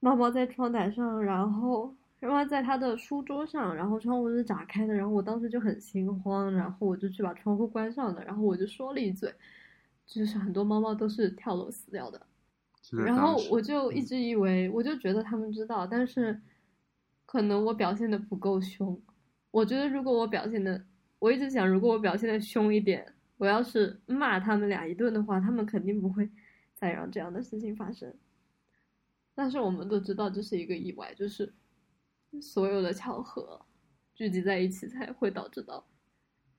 [0.00, 9.32] 猫猫在窗台上，然后猫猫在他的书桌上，然后窗户是打开的，然后我当时就很心慌，然后我就去把窗户关上了，然后我就说了一嘴，
[10.06, 12.20] 就是很多猫猫都是跳楼死掉的。
[13.04, 16.40] 然后我就一直以为，我就觉得他们知道，但是
[17.26, 19.00] 可能我表现的不够凶。
[19.50, 20.80] 我觉得如果我表现的，
[21.18, 26.30] 我一直想，如果我表现的凶一点，我要是骂他们俩一顿的话，他们肯定不会
[26.74, 28.14] 再让这样的事情发生。
[29.34, 31.52] 但是我们都知道这是一个意外，就是
[32.40, 33.64] 所有的巧合
[34.14, 35.86] 聚集在一起才会导致到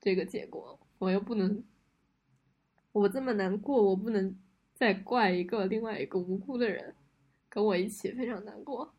[0.00, 0.78] 这个结果。
[0.98, 1.64] 我又不能，
[2.92, 4.38] 我这么难过，我不能。
[4.74, 6.94] 再怪一个另外一个无辜的人，
[7.48, 8.94] 跟我一起非常难过，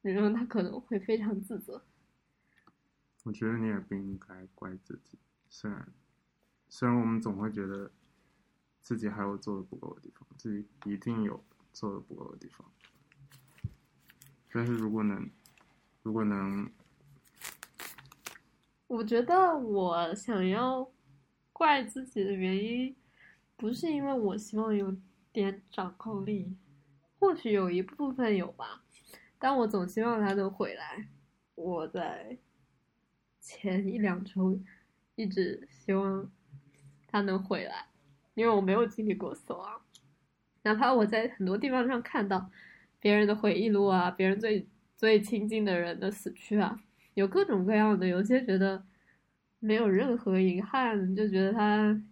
[0.00, 1.84] 然后他可能会非常自责。
[3.24, 5.18] 我觉得你也不应该怪自己，
[5.50, 5.92] 虽然
[6.66, 7.90] 虽然我们总会觉得
[8.80, 12.66] 自己还有做的不够的地方，自己一定有做的不够的地方，
[14.50, 15.30] 但是如果能，
[16.06, 16.70] 如果能，
[18.86, 20.88] 我觉得我想要
[21.52, 22.94] 怪自己的原因。
[23.56, 24.96] 不是因为我希望有
[25.32, 26.56] 点掌控力，
[27.18, 28.84] 或许有一部分有吧，
[29.40, 31.08] 但我总希望他能回来。
[31.56, 32.38] 我在
[33.40, 34.60] 前一两周
[35.16, 36.30] 一直希望
[37.08, 37.88] 他能回来，
[38.34, 39.80] 因为我没有经历过死亡，
[40.62, 42.48] 哪怕我在很多地方上看到
[43.00, 46.80] 别人的回忆录啊，别人最最亲近的人的死去啊，
[47.14, 48.82] 有各种各样的，有些觉得
[49.60, 52.02] 没有任何遗憾，就觉得他。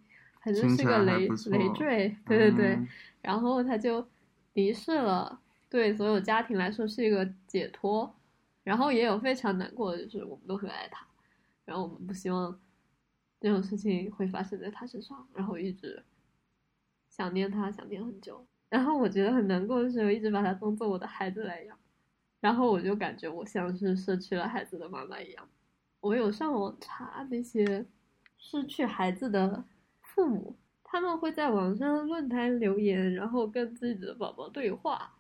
[0.45, 2.75] 反正是个累累赘，对对对。
[2.75, 2.87] 嗯
[3.23, 4.07] 然后他就
[4.53, 8.15] 离世了，对所有家庭来说是一个解脱，
[8.63, 11.07] 然后也有非常难过的，就是我们都很爱他，
[11.65, 12.61] 然后我们不希望
[13.41, 16.05] 这种事情会发生在他身上，然后一直
[17.09, 18.47] 想念他，想念很久。
[18.69, 21.79] 然后我觉得很难过的时候一直把他当做我的孩子来养，
[22.45, 25.49] 然后我就感觉我像是失去了孩子的妈妈一样。
[26.03, 27.87] 我有上网查那些
[28.37, 29.65] 失去孩子的
[30.03, 35.15] 父母，他们会在网上论坛留言，然后跟自己的宝宝对话，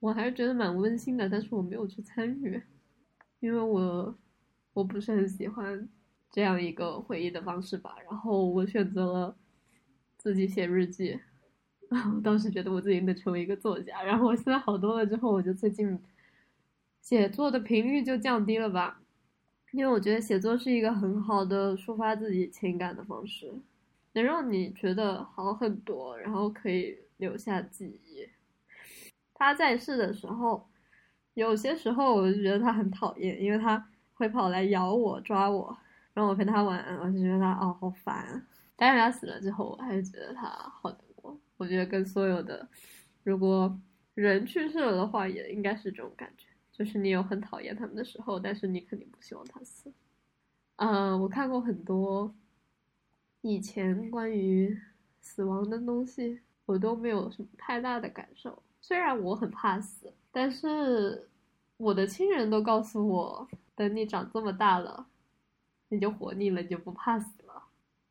[0.00, 2.60] 我还是觉得蛮温馨的，但是我没有去参与，
[3.38, 4.12] 因为我
[4.72, 5.88] 我不是很喜欢
[6.32, 7.94] 这样一个回忆的方式吧。
[8.04, 9.36] 然后我选择了
[10.16, 11.20] 自己写日记，
[12.16, 15.96] 我当时觉得我自己能成为一个作家，然后我现在好多了之后，我就最近
[17.08, 19.00] 写作的频率就降低了吧。
[19.72, 23.50] 因为我觉得写作是一个很好的抒发自己情感的方式，
[24.12, 28.28] 能让你觉得好很多，然后可以留下记忆。
[29.32, 30.68] 他在世的时候，
[31.32, 33.82] 有些时候我就觉得他很讨厌，因为他
[34.12, 35.74] 会跑来咬我、抓我，
[36.12, 38.46] 让我陪他玩，我就觉得他哦好烦。
[38.76, 41.34] 但是他死了之后，我还是觉得他好难过。
[41.56, 42.68] 我觉得跟所有的，
[43.24, 43.80] 如果
[44.12, 46.47] 人去世了的话，也应该是这种感觉。
[46.78, 49.92] 就是你有很讨厌他们的时候，但是你肯定不希望他死。
[50.76, 52.32] 嗯、我看过很多
[53.40, 54.78] 以前关于
[55.20, 58.62] 死亡的东西，我都没有什么太大的感受。
[58.80, 61.28] 虽然我很怕死，但是
[61.78, 65.04] 我的亲人都告诉我，等你长这么大了，
[65.88, 67.64] 你就活腻了，你就不怕死了。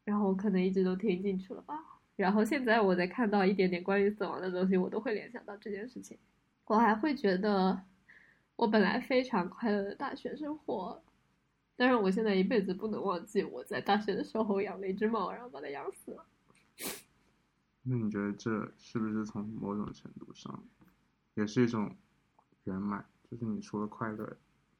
[0.03, 1.73] 然后我可能一直都听进去了吧。
[2.17, 6.17] 然后现在我在看到一点点关于死亡的东西，我都会联想到这件事情。
[6.65, 7.81] 我还会觉得。
[8.57, 11.01] 我本来非常快乐的大学生活，
[11.75, 16.25] 但是我现在一辈子不能忘记我在大学的时候养了一只猫，然后把它养死了。
[17.83, 20.61] 那你觉得这是不是从某种程度上，
[21.35, 21.95] 也是一种
[22.63, 23.05] 圆满？
[23.29, 24.25] 就是你除了快乐，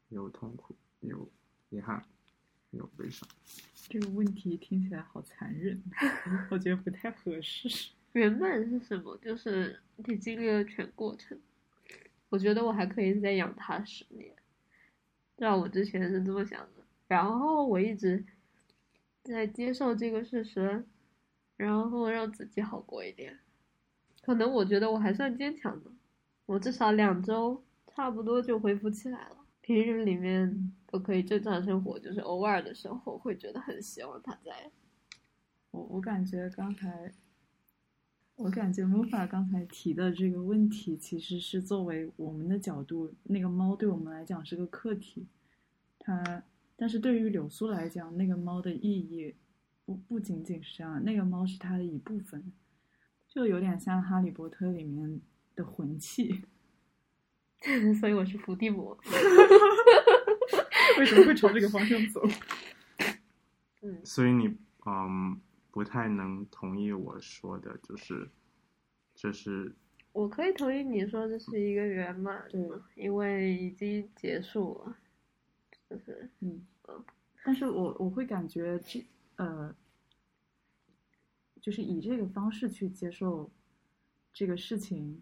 [0.10, 1.30] 也有痛苦，也有
[1.70, 2.04] 遗憾，
[2.72, 3.30] 也有悲伤。
[3.90, 5.82] 这个问题听起来好残忍，
[6.50, 7.92] 我觉得不太合适。
[8.14, 9.16] 圆满是什么？
[9.18, 11.40] 就是你经历了全过程。
[12.30, 14.36] 我觉得我还可以再养它十年，
[15.38, 16.84] 让我之前是这么想的。
[17.08, 18.26] 然后我一直
[19.24, 20.86] 在接受这个事实，
[21.56, 23.40] 然后让自己好过一点。
[24.22, 25.92] 可能我觉得我还算坚强的，
[26.46, 29.38] 我至少两周差不多就恢复起来了。
[29.62, 34.70] 平日里面都可以正常生活，就是偶尔的时候会觉得很希望它在。
[35.72, 37.12] 我我感觉刚才。
[38.38, 45.26] 我感觉 Mufa 刚才提的这个问题，其实是作为我们的角度，那个猫对我们来讲是个课题。
[45.98, 46.44] 它，
[46.76, 49.34] 但是对于柳苏来讲，那个猫的意义
[49.86, 52.54] 不不仅仅是这样，那个猫是它的一部分，
[53.28, 55.20] 就有点像《哈利波特》里面
[55.56, 56.44] 的魂器。
[58.00, 58.96] 所以我是伏地魔。
[61.00, 62.22] 为什么会朝这个方向走？
[63.82, 65.42] 嗯，所以你嗯。
[65.78, 68.28] 不太能同意我说的，就是，
[69.14, 69.76] 这是
[70.12, 74.98] 我可以同意你说这是一个圆满，对，因为已经结束了，
[75.88, 77.06] 就是嗯嗯，
[77.44, 79.06] 但是我我会感觉这
[79.36, 79.76] 呃，
[81.62, 83.52] 就是以这个方式去接受
[84.34, 85.22] 这个事情，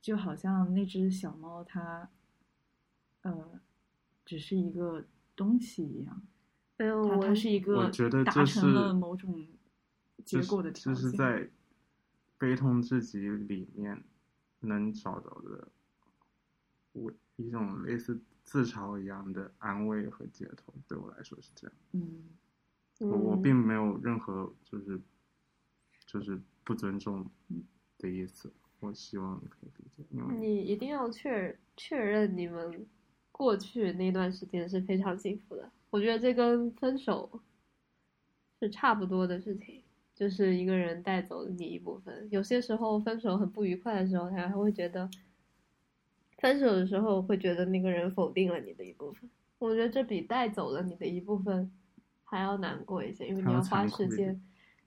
[0.00, 2.08] 就好像那只小猫它
[3.22, 3.60] 呃
[4.24, 5.04] 只是一个
[5.34, 6.22] 东西一样。
[6.76, 9.44] 没有，它它是一个我觉得达成了某种
[10.26, 11.40] 结构的这是在
[12.36, 14.02] 《悲痛至极》里面
[14.60, 15.68] 能找到的，
[16.92, 21.76] 我一种类似自嘲一样的安慰和解脱，对我来说是这样。
[21.92, 22.24] 嗯，
[22.98, 25.00] 我我并没有任何就是
[26.06, 27.24] 就是不尊重
[27.98, 32.86] 的意思，我希望你可以理解，因为你一定要确确认你们
[33.30, 35.70] 过去那段时间是非常幸福的。
[35.90, 37.40] 我觉得这跟分手
[38.60, 39.82] 是差不多的事情，
[40.16, 42.26] 就是一个人带走了你一部分。
[42.30, 45.08] 有些时候分手很不愉快的时候，他还会觉得，
[46.38, 49.28] 分手的时候会觉得那个人否定了你的一部分。
[49.58, 51.70] 我觉得这比带走了你的一部分
[52.24, 54.42] 还要难过一些，因为你要花时间，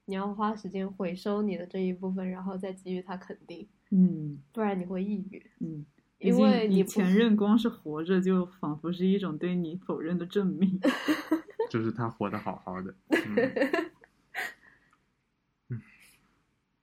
[0.05, 3.67] 你要花时间回收你的这一部分，然后再给予他肯定。
[3.91, 5.45] 嗯，不然你会抑郁。
[5.59, 5.85] 嗯。
[6.17, 10.77] 因为你前任光是活着，就仿佛是一种对你否认的证明。
[11.71, 12.93] 就是他活得好好的。
[13.09, 13.91] 嗯。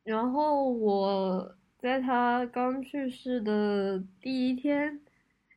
[0.07, 5.01] 然后我在他刚去世的第一天，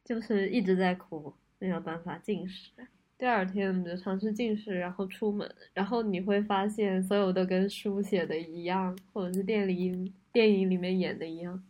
[0.03, 2.71] 就是一直在哭，没有办法进食。
[3.15, 11.63] 第二天我们就尝试进食，然后出门，然后你会发现所有都跟书写的一样，或者是电影电影里面演的一样，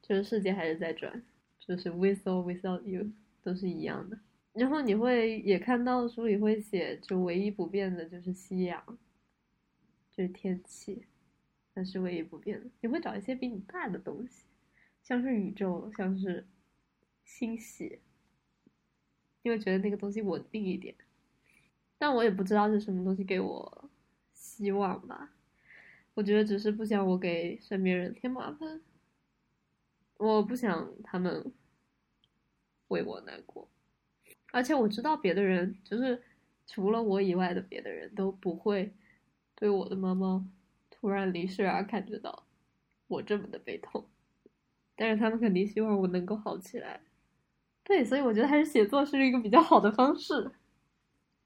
[0.00, 1.20] 就是世界还是在转，
[1.58, 3.10] 就是 with or without you
[3.42, 4.16] 都是一样的。
[4.52, 8.80] 然后你会也看到书里会写，就唯一不变的就是夕阳，
[10.16, 11.02] 就是天气，
[11.78, 12.68] 那是唯一不变的。
[12.80, 14.46] 你会找一些比你大的东西，
[15.04, 16.44] 像是宇宙，像是
[17.24, 18.00] 星系，
[19.42, 20.92] 因为觉得那个东西稳定一点。
[21.96, 23.90] 但我也不知道是什么东西给我
[24.32, 25.30] 希望吧。
[26.14, 28.80] 我觉得只是不想我给身边人添麻烦，
[30.16, 31.52] 我不想他们
[32.88, 33.68] 为我难过。
[34.50, 36.20] 而且我知道别的人，就是
[36.66, 38.92] 除了我以外的别的人都不会
[39.54, 40.44] 对我的猫猫
[41.00, 42.44] 突然离世而感觉到
[43.06, 44.06] 我这么的悲痛，
[44.96, 47.00] 但是他们肯定希望我能够好起来。
[47.84, 50.50] 对，所以我觉得还是写作是一个比较好的方式。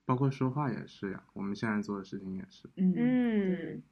[0.05, 2.69] 包括说话也是呀，我们现在做的事情也是。
[2.77, 3.83] 嗯嗯。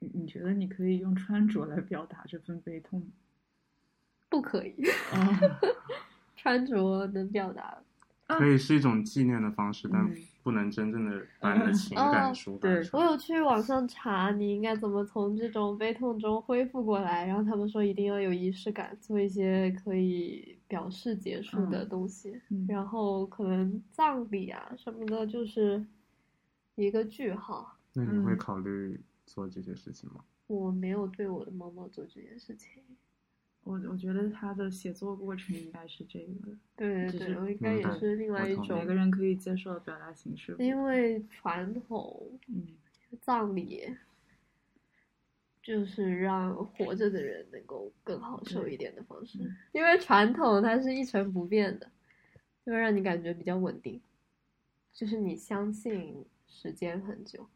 [0.00, 3.06] 你你觉得你可以用穿着来表达这份悲痛吗？
[4.28, 4.74] 不可以，
[5.12, 5.58] 哦，
[6.36, 7.82] 穿着能表达。
[8.28, 13.04] 可以是一种纪念的方式，但嗯不能真正的把你的情感哦抒发对我。
[13.04, 25.84] 有去网上查你应该怎么从这种悲痛中恢复过来，然后他们说一定要有仪式感，做一些可以表示结束的嗯东西，嗯然后可能葬礼啊什么的，就是
[26.76, 27.76] 一个句号。
[27.92, 30.24] 那你会嗯考虑做这些事情吗？
[30.46, 32.82] 我没有对我的猫猫做这件事情。
[33.62, 40.56] 我我觉得他的写作过程应该是这个，对对对，我应该也是另外一种每，个人可以接受的表达形式。
[40.58, 42.66] 因为传统嗯
[43.20, 43.94] 葬礼
[45.62, 51.86] 就是让活着的人能够更好受一点的方式嗯，因为传统它是一成不变的，
[52.64, 54.00] 就会让你感觉比较稳定，
[54.92, 57.46] 就是你相信时间很久，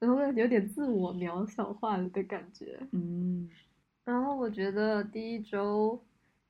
[0.00, 2.80] 然后有点自我渺小化的感觉。
[2.90, 3.48] 嗯
[4.08, 6.02] 然后我觉得第一周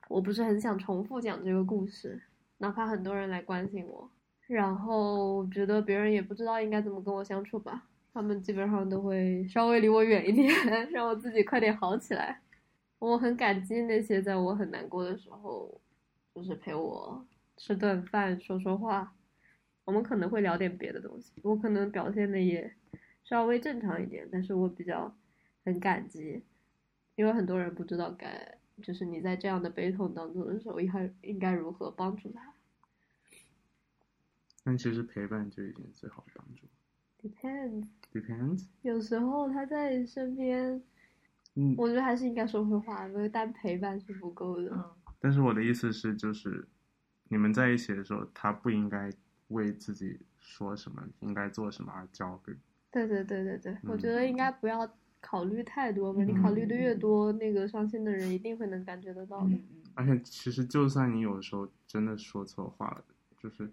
[0.07, 2.23] 我不是很想重复讲这个故事，
[2.59, 4.09] 哪怕很多人来关心我，
[4.47, 10.49] 然后觉得别人也不知道应该怎么跟我相处吧，他们基本上都会稍微离我远一点，
[10.93, 12.41] 让我自己快点好起来。
[13.01, 15.81] 我很感激那些在我很难过的时候，
[16.33, 19.13] 就是陪我吃顿饭、说说话。
[19.85, 22.73] 我们可能会聊点别的东西，我可能表现的也
[23.25, 25.13] 稍微正常一点，但是我比较
[25.65, 26.45] 很感激。
[27.19, 32.55] 因为很多人不知道该，就是你在这样的悲痛当中的时候，应该应该如何帮助他。
[34.63, 36.69] 但其实陪伴就已经最好的帮助。
[37.21, 38.67] Depends，Depends。
[38.83, 40.81] 有时候他在身边，
[41.57, 44.71] 嗯，我觉得还是应该说会话，因为单陪伴是不够的。
[44.73, 44.85] 嗯
[45.21, 46.69] 但是我的意思是，就是
[47.25, 49.11] 你们在一起的时候，他不应该
[49.49, 52.57] 为自己说什么、应该做什么而焦虑。
[52.93, 54.87] 对对对对对，我嗯觉得应该不要
[55.21, 59.53] 考虑太多吧，你考虑的越多，那个伤心的人一定会能感觉得到的。
[59.95, 63.05] 而且其实就算你有时候真的说错话了，
[63.37, 63.71] 就是，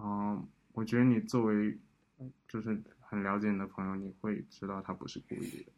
[0.00, 1.78] 嗯，我觉得你作为
[2.46, 5.72] 就是很了解你的朋友，你会知道他不是故意的，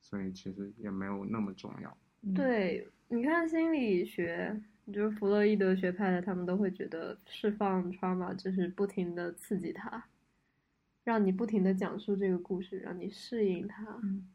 [0.00, 1.96] 所以其实也没有那么重要。
[2.22, 4.60] 嗯，对，你看心理学，
[4.92, 10.04] 就是弗洛伊德学派的，他们都会觉得释放 trauma 就是不停的刺激他，
[11.04, 14.28] 让你不停的讲述这个故事，让你适应它，嗯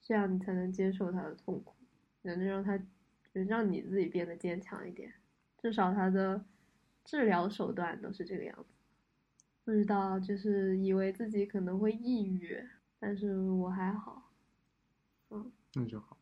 [0.00, 1.74] 这样你才能接受他的痛苦，
[2.22, 5.12] 能让他，就让你自己变得坚强一点。
[5.58, 6.44] 至少他的
[7.04, 8.64] 治疗手段都是这个样子。
[9.64, 12.58] 不知道，就是以为自己可能会抑郁，
[12.98, 14.32] 但是我还好。
[15.30, 16.16] 嗯那就好。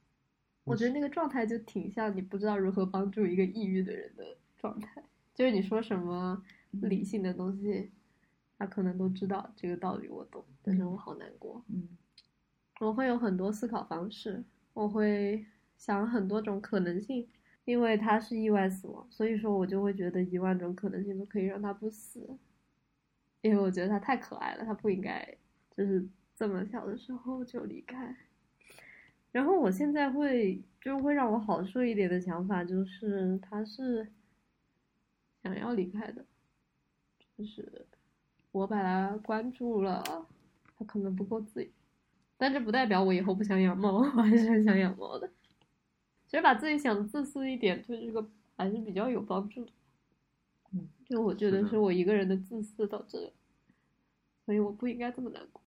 [0.64, 5.00] 我觉得那个状态就挺像你不知道如何帮助一个抑郁的人的状态，
[5.32, 6.42] 就是你说什么
[6.72, 7.92] 理性的东西，
[8.58, 11.62] 他可能都知道这个道理我懂，但是我好难过。
[11.68, 11.88] 嗯
[12.78, 14.44] 我会有很多思考方式，
[14.74, 15.46] 我会
[15.78, 17.26] 想很多种可能性，
[17.64, 22.36] 因为他是意外死亡，所以说我就会觉得一万种可能性都可以让他不死，
[23.40, 25.26] 因为我觉得他太可爱了，他不应该
[25.74, 28.14] 就是这么小的时候就离开。
[29.32, 34.06] 然后我现在会就会让我好受一点的想法就是他是
[35.42, 36.22] 想要离开的，
[37.38, 37.86] 就是
[38.56, 40.02] 我把他关注了，
[40.78, 41.70] 他可能不够自由。
[42.38, 45.30] 但这不代表我以后不想养猫， 我还是很想养猫的。
[46.26, 48.26] 其实把自己想自私一点，对这个
[48.56, 49.72] 还是比较有帮助的。
[50.72, 53.32] 嗯，就我觉得是我一个人的自私导致的，
[54.46, 55.62] 所以我不应该这么难过。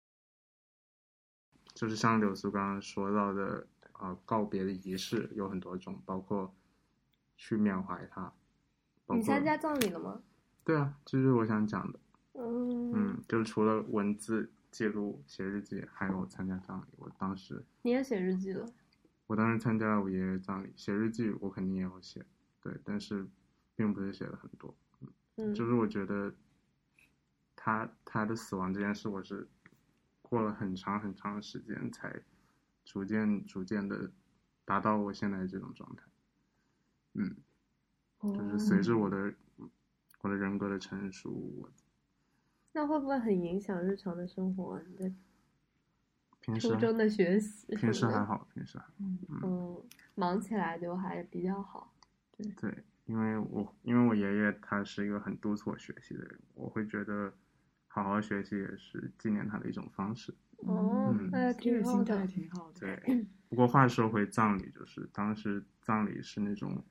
[1.73, 3.67] 就是像柳苏刚刚说到的，
[3.99, 6.53] 呃，告别的仪式有很多种，包括
[7.35, 8.31] 去缅怀他。
[9.07, 10.21] 你参加葬礼了吗？
[10.63, 11.99] 对啊，这就是我想讲的。
[12.37, 16.85] 嗯嗯，就是除了文字记录、写日记，还有参加葬礼。
[16.97, 18.65] 我当时，你也写日记了？
[19.27, 22.25] 我当时参加了我爷爷葬礼，写日记我肯定也有写，
[22.61, 23.27] 对，但是
[23.75, 24.75] 并不是写的很多。
[25.37, 26.33] 嗯，就是我觉得
[27.55, 29.47] 他他的死亡这件事，我是
[30.21, 32.21] 过了很长很长的时间才
[32.83, 34.11] 逐渐逐渐的
[34.63, 36.03] 达到我现在这种状态。
[37.13, 37.35] 嗯，
[38.21, 39.33] 就是随着我的
[40.21, 41.69] 我的人格的成熟，我
[42.75, 44.81] 那会不会很影响日常的生活啊？
[44.85, 45.09] 你在
[46.41, 48.93] 平时初中的学习平时还好，平时还好。
[48.99, 49.81] 嗯嗯，
[50.13, 51.93] 忙起来就还比较好。
[52.35, 57.33] 对对，因为我因为我爷爷他是一个很督促我学习的人，我会觉得
[57.87, 60.35] 好好学习也是纪念他的一种方式。
[60.57, 62.27] 哦嗯，那这挺好的个心态。
[62.27, 62.79] 挺好的。
[62.81, 66.83] 对，不过话说回葬礼，就是当时葬礼是那种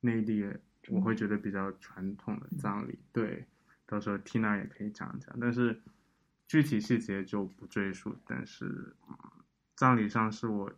[0.00, 0.44] 内地，
[0.88, 2.98] 我会觉得比较传统的葬礼。
[3.12, 3.46] 对，
[3.88, 5.80] 到时候 Tina 也可以讲一讲，但是
[6.46, 8.14] 具体细节就不赘述。
[8.26, 9.16] 但是，嗯，
[9.74, 10.70] 葬礼上是我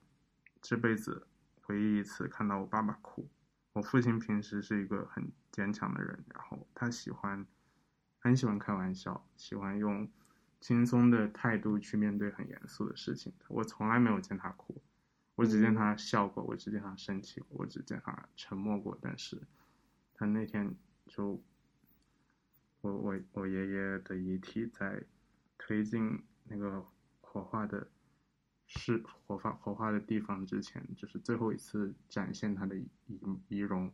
[0.63, 1.27] 这辈子
[1.67, 3.29] 唯一一次看到我爸爸哭。
[3.73, 7.45] 我父亲平时是一个很坚强的人，然后他喜欢
[8.21, 10.09] 很喜欢开玩笑，喜欢用
[10.61, 13.33] 轻松的态度去面对很严肃的事情。
[13.49, 14.81] 我从来没有见他哭，
[15.35, 18.97] 我只见他笑过，我只见他生气过，我只见他沉默过。
[19.01, 19.41] 但是，
[20.15, 20.73] 他那天
[21.07, 21.43] 就，
[22.81, 25.03] 我我我爷爷的遗体在
[25.59, 26.85] 推进那个
[27.21, 27.89] 火化的
[28.67, 32.89] 是火化火化的地方之前，就是最后一次展现他的遗
[33.49, 33.93] 遗容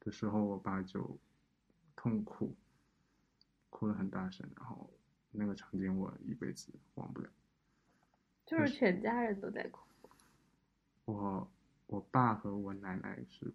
[0.00, 1.18] 的时候，我爸就
[1.96, 2.54] 痛哭，
[3.70, 4.90] 哭得很大声，然后
[5.30, 7.30] 那个场景我一辈子忘不了。
[8.44, 9.80] 就是全家人都在哭。
[11.04, 11.50] 我
[11.86, 13.52] 我爸和我奶奶是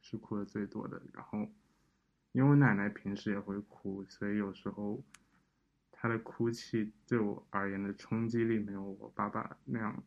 [0.00, 1.48] 是哭的最多的，然后
[2.32, 5.02] 因为我奶奶平时也会哭，所以有时候
[5.90, 10.02] 她的哭泣对我而言的冲击力没有我爸爸那样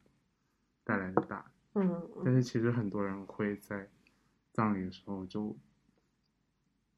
[0.83, 1.51] 带来的大。
[1.73, 3.89] 嗯但是其实很多人会在
[4.51, 5.57] 葬礼的时候就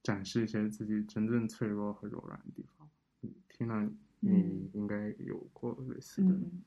[0.03, 2.89] 展示一些自己真正脆弱和柔软的地方。
[3.21, 6.61] 嗯听了你应该有过类似的，嗯，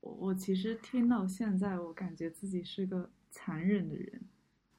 [0.00, 4.22] 我我其实听到现在，我感觉自己是个残忍的人。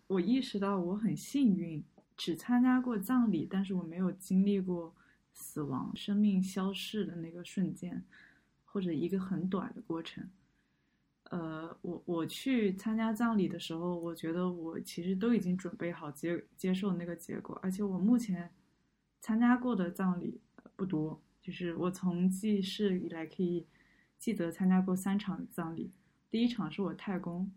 [0.08, 1.84] 我意识到我很幸运，
[2.18, 4.94] 只参加过葬礼，但是我没有经历过
[5.32, 8.04] 死亡、生命消逝的那个瞬间，
[8.66, 10.28] 或者一个很短的过程。
[11.30, 18.50] 呃，我我去参加葬礼的时候，我觉得我其实都已经准备好接接受那个结果，而且我目前
[19.20, 20.40] 参加过的葬礼
[20.76, 23.68] 不多，就是我从记事以来可以
[24.18, 25.92] 记得参加过三场葬礼，
[26.32, 27.52] 第一场是我太公，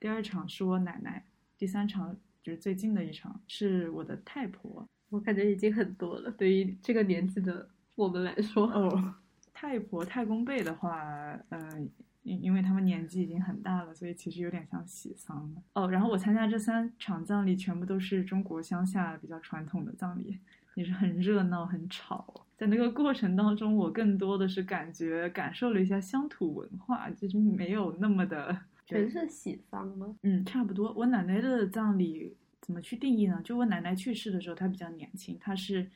[0.00, 1.26] 第二场是我奶奶，
[1.58, 4.86] 第三场就是最近的一场是我的太婆。
[5.08, 8.66] 我感觉已经很多了，对于这个年纪的我们来说。
[8.68, 9.14] 哦，
[9.52, 11.90] 太婆、太公辈的话，嗯、
[12.22, 15.62] 因因为他们年纪已经很大了，所以其实有点像喜丧了。
[15.74, 20.38] 哦，然后我参加这三场葬礼，全部都是中国乡下比较传统的葬礼，
[20.76, 22.46] 也是很热闹、很吵。
[22.56, 28.56] 在那个过程当中，我更多的是感觉感受了一下乡土文化，就是没有那么的
[28.90, 30.16] 全是喜丧吗？
[30.22, 30.92] 嗯，差不多。
[30.92, 33.40] 我奶奶的葬礼怎么去定义呢？
[33.44, 35.90] 就我奶奶去世的时候，她比较年轻，她是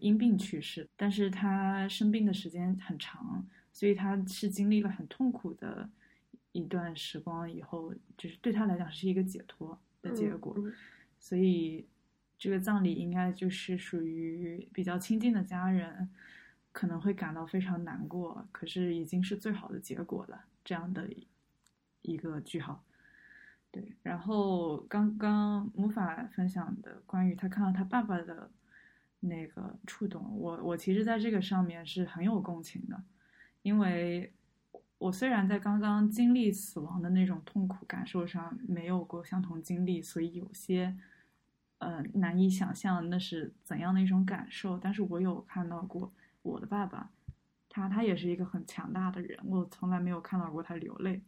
[0.00, 5.88] 因病去世，但是她生病的时间很长，所以她是经历了很痛苦的
[6.52, 10.54] 一段时光以后，就是对她来讲是一个解脱的结果。
[10.58, 10.72] 嗯
[11.18, 11.84] 所以
[12.38, 16.08] 这个葬礼应该就是属于比较亲近的家人，
[16.70, 21.08] 可能会感到非常难过，可是已经是最好的结果了，这样的
[22.06, 22.82] 一个句号。
[23.70, 28.50] 对，然后刚刚母法分享的关于他看到他爸爸的
[29.20, 33.02] 那个触动，我我其实在这个上面是很有共情的，
[33.60, 34.32] 因为
[34.96, 40.96] 我虽然在刚刚经历死亡的那种痛苦感受上没有过相同经历，所以有些
[41.78, 46.10] 呃难以想象那是怎样的一种感受，但是我有看到过
[46.40, 47.10] 我的爸爸，
[47.68, 51.20] 他他也是一个很强大的人，我从来没有看到过他流泪。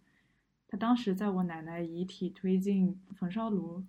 [0.69, 3.83] 他当时在我奶奶遗体推进焚烧炉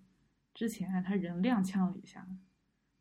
[0.54, 2.26] 之前，他人踉跄了一下。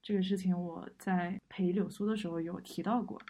[0.02, 3.20] 这个事情我在陪柳苏的时候有提到过，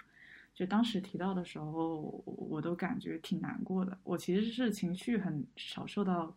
[0.54, 3.98] 就当时提到的时候，我都感觉挺难过的。
[4.04, 6.34] 我其实是情绪很少受到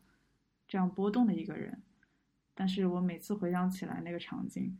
[0.67, 1.81] 这样波动的一个人，
[2.53, 4.77] 但是我每次回想起来那个场景，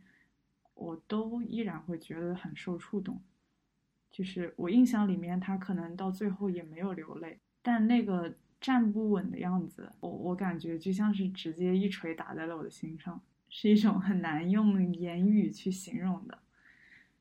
[0.74, 3.20] 我都依然会觉得很受触动。
[4.10, 13.20] 就是我印象里面，他可能到最后也没有流泪，但那个站不稳的样子，我我感觉就像是直接一锤打在了我的心上，
[13.50, 16.38] 是一种很难用言语去形容的。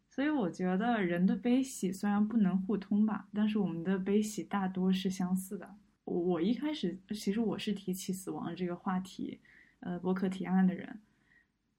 [0.07, 5.76] 所以我觉得人的悲喜虽然不能互通吧，但是我们的悲喜大多是相似的。
[6.03, 9.39] 我我一开始其实我是提起死亡这个话题，
[9.80, 10.99] 呃，博客提案的人，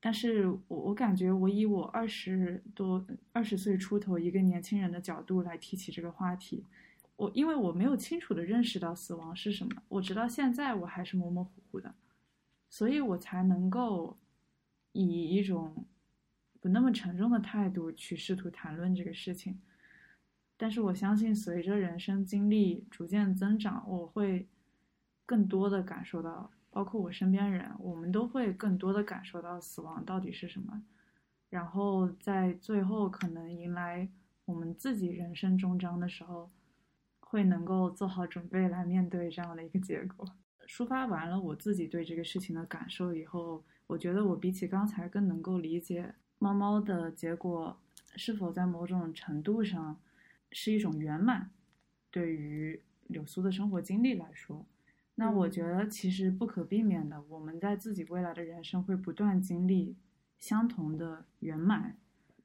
[0.00, 6.64] 但是我我感觉我以我二十多二十岁出头一个年轻人的角度来提起这个话题，
[7.22, 11.94] 我因为我没有清楚的认识到死亡是什么，我直到现在我还是模模糊糊的，
[12.68, 14.18] 所以我才能够
[14.90, 15.86] 以一种
[16.60, 19.60] 不那么沉重的态度去试图谈论这个事情。
[20.56, 24.48] 但是我相信，随着人生经历逐渐增长，我会
[25.24, 30.82] 更多的感受到，包括我身边人，我们都会更多的感受到死亡到底是什么。
[31.50, 34.08] 然后在最后可能迎来
[34.44, 36.50] 我们自己人生终章的时候，
[37.32, 40.24] 会能够做好准备来面对这样的一个结果。
[40.68, 47.76] 抒发完了我自己对这个事情的感受以后，我觉得我比起刚才更能够理解猫猫的结果
[48.16, 49.98] 是否在某种程度上。
[50.54, 51.50] 是一种圆满，
[52.10, 54.66] 对于柳苏的生活经历来说，
[55.14, 59.96] 那我觉得其实不可避免的，我们在自己未来的人生会不断经历
[60.38, 61.96] 相同的圆满，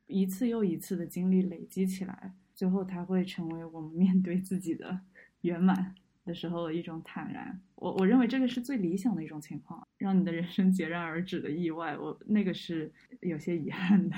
[0.05, 4.99] 一次又一次的经历累积起来，最后它会成为我们面对自己的
[5.41, 7.61] 圆满的时候的一种坦然。
[7.75, 14.17] 我我认为这个是最理想的一种情况，让你的人生截然而止的意外，我那个是有些遗憾的。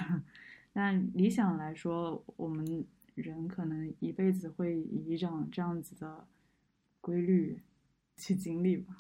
[0.74, 2.84] 但理想来说，我们。
[3.16, 6.26] 人可能一辈子会以一种这样子的
[7.02, 7.62] 规律
[8.16, 8.96] 去经历吧。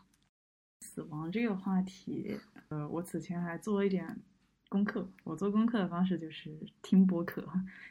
[0.81, 2.37] 死亡这个话题，
[2.67, 4.19] 呃，我此前还做了一点
[4.69, 5.11] 功课。
[5.25, 7.45] 我做功课的方式就是听播客，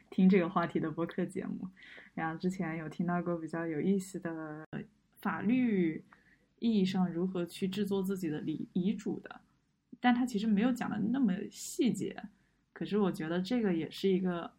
[0.09, 1.67] 听这个话题的播客节目。
[2.15, 4.65] 然后之前有听到过比较有意思的
[5.21, 6.03] 法律
[6.57, 9.41] 意义上如何去制作自己的遗遗嘱的，
[9.99, 12.23] 但他其实没有讲的那么细节。
[12.73, 14.51] 可是我觉得这个也是一个。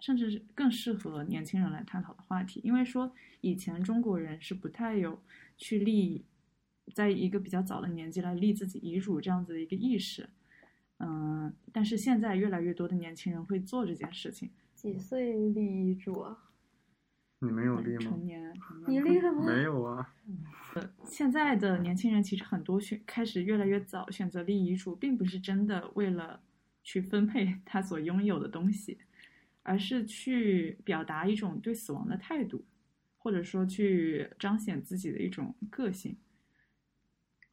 [0.00, 5.16] 甚至是更适合年轻人来探讨的话题，因为说以前中国人是不太有
[5.56, 6.24] 去立，
[6.92, 10.28] 在一个比较早的年纪来立自己遗嘱这样子的一个意识，
[11.02, 14.50] 嗯，但是现在越来越多的年轻人会做这件事情。
[14.74, 16.36] 几岁立遗嘱啊？
[17.40, 17.98] 你没有立吗？
[17.98, 18.54] 成年，
[18.86, 19.44] 你立了吗？
[19.46, 20.14] 没有啊。
[20.74, 26.40] 呃，现在的年轻人其实很多选开始越来越早选择立遗嘱，并不是真的为了
[26.82, 28.98] 去分配 他所拥有的东西。
[29.64, 32.64] 而是去表达一种对死亡的态度，
[33.16, 36.16] 或者说去彰显自己的一种个性。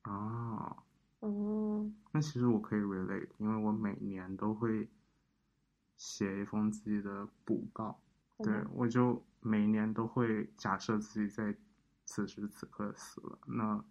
[0.02, 0.76] 啊，
[1.20, 4.90] 哦，那其实我可以 relate，因为我每年都会
[5.98, 8.00] 写一封自己的补告，
[8.38, 11.56] 对我就每年都会假设自己在
[12.06, 13.84] 此时此刻死了，那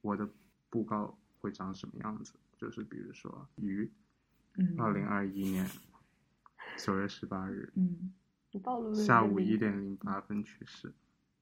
[0.00, 0.28] 我的
[0.70, 2.34] 布告会长什么样子？
[2.56, 3.90] 就是比如说于
[4.76, 5.68] 二零二一年。
[6.76, 8.12] 九月十八日，嗯，
[8.94, 10.92] 下午一点零八分去世，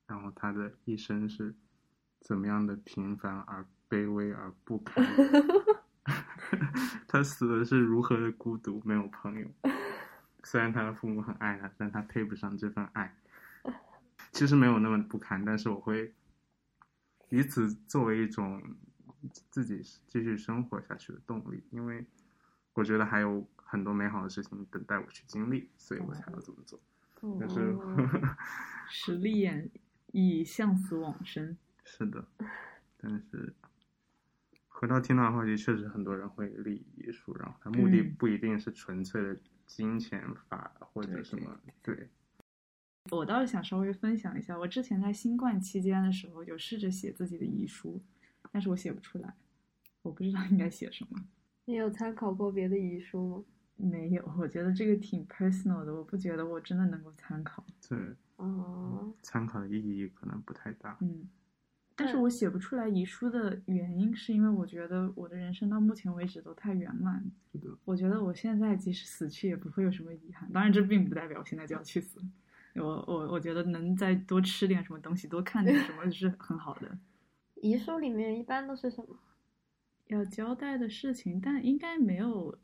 [0.07, 1.55] 然后他的一生是
[2.21, 5.05] 怎么样的平凡而卑微而不堪？
[7.09, 9.49] 他死的是如何的孤独，没有朋友。
[10.45, 13.17] 虽然他的父母很爱他，但他配不上这份爱。
[14.33, 16.15] 其实没有那么不堪，但是我会
[17.29, 18.63] 以此作为一种
[19.51, 22.07] 自己继续生活下去的动力，因为
[22.75, 23.47] 我觉得还有。
[23.69, 26.81] 很多美好的事情等待我去经历，所以我才要这么做。
[27.41, 27.77] 但是，
[28.89, 29.69] 实力演
[30.13, 31.59] 以向死往生。
[31.83, 32.25] 是的，
[32.97, 33.53] 但是
[34.79, 39.35] 回到听到的话题，确实很多人会立遗书，然后他目的不一定是纯粹的
[39.67, 41.59] 金钱法或者什么。
[41.83, 42.11] 对。
[43.11, 48.03] 我倒是想稍微分享一下，我之前在新冠期间的时候，有试着写自己的遗书，
[48.53, 49.33] 但是我写不出来，
[50.03, 51.25] 我不知道应该写什么。
[51.65, 53.45] 你有参考过别的遗书吗？
[53.77, 57.65] 没有，我觉得这个挺 personal 的，我不觉得我真的能够参考。
[57.89, 57.99] 对，
[58.37, 60.97] 哦，参考的意义可能不太大。
[61.01, 61.29] 嗯，
[61.99, 67.25] 但是我写不出来遗书的原因，是因为我觉得我的人生到目前为止都太圆满。
[67.53, 70.53] 是的，我觉得我现在即使死去也不会有什么遗憾。
[70.53, 72.21] 当然，这并不代表我现在就要去死。
[72.75, 76.99] 我我我觉得能再多吃点什么东西，多看点什么 是很好的。
[77.63, 79.17] 遗书里面一般都是什么？
[80.09, 82.59] 要交代的事情，但应该没有。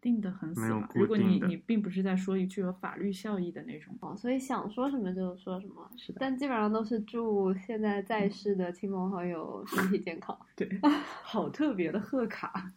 [0.00, 0.88] 定的很死嘛？
[0.94, 6.18] 如果你你并不是在说一句有法律效益的那种哦，所以想说什么就说什么，是的。
[6.20, 10.38] 但基本上都是祝现在在世的亲朋好友身体健康。
[10.56, 10.68] 对，
[11.22, 12.72] 好特别的贺卡。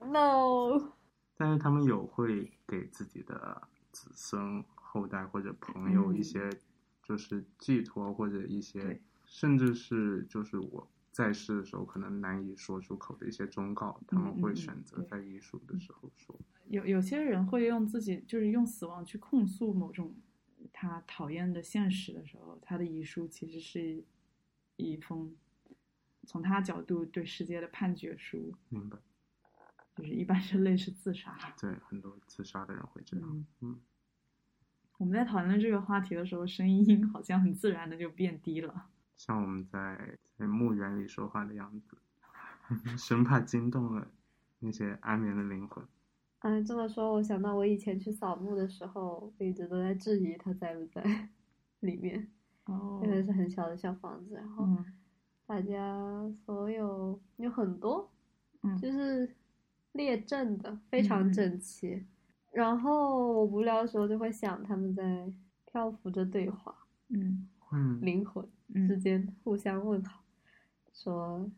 [0.00, 0.92] No。
[1.36, 3.62] 但是他们有会给自己的
[3.92, 6.50] 子孙后代或者朋友一些，
[7.02, 16.38] 就是寄托或者一些，甚至是就是我在世的时候可能难以说出口的一些忠告，他们会选择在遗书的时候说。
[16.68, 20.14] 有有些人会用自己就是用死亡去控诉某种
[20.72, 24.04] 他讨厌的现实的时候，他的遗书其实是
[24.76, 25.34] 一封
[26.26, 28.96] 从他角度对世界的判决书，明白？
[29.96, 31.36] 就是一般是类似自杀。
[31.60, 33.28] 对，很多自杀的人会这样。
[33.28, 33.80] 嗯嗯，
[34.98, 38.86] 我们在讨论这个话题的时候，声音好像很自然的就变低了。
[39.16, 41.96] 像我们在在墓园里说话的样子，
[42.96, 44.06] 生怕惊动了
[44.60, 45.84] 那些安眠的灵魂。
[46.40, 51.02] 哎，这么说，我想到我以前去扫墓的时候，我一直都在质疑他在不在
[51.80, 52.28] 里面，
[52.64, 54.84] 哦因为是很小的小房子，然后嗯
[55.46, 58.08] 大家所有有很多
[58.62, 59.34] 嗯就是
[59.92, 62.06] 列阵的，非常嗯整齐。
[62.52, 65.32] 然后我无聊的时候就会想，他们在
[65.66, 66.74] 漂浮着对话，
[67.08, 68.44] 嗯嗯，灵魂
[68.74, 70.22] 嗯之间互相问好，
[70.92, 71.50] 说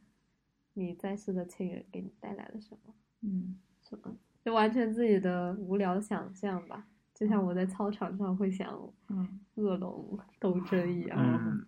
[0.75, 6.87] 你在世的亲人给你带来了什么嗯什么，就完全自己的无聊想象吧。
[7.15, 8.69] 就像我在操场上会想
[9.09, 11.17] 嗯 恶龙斗争一样。
[11.21, 11.65] 嗯，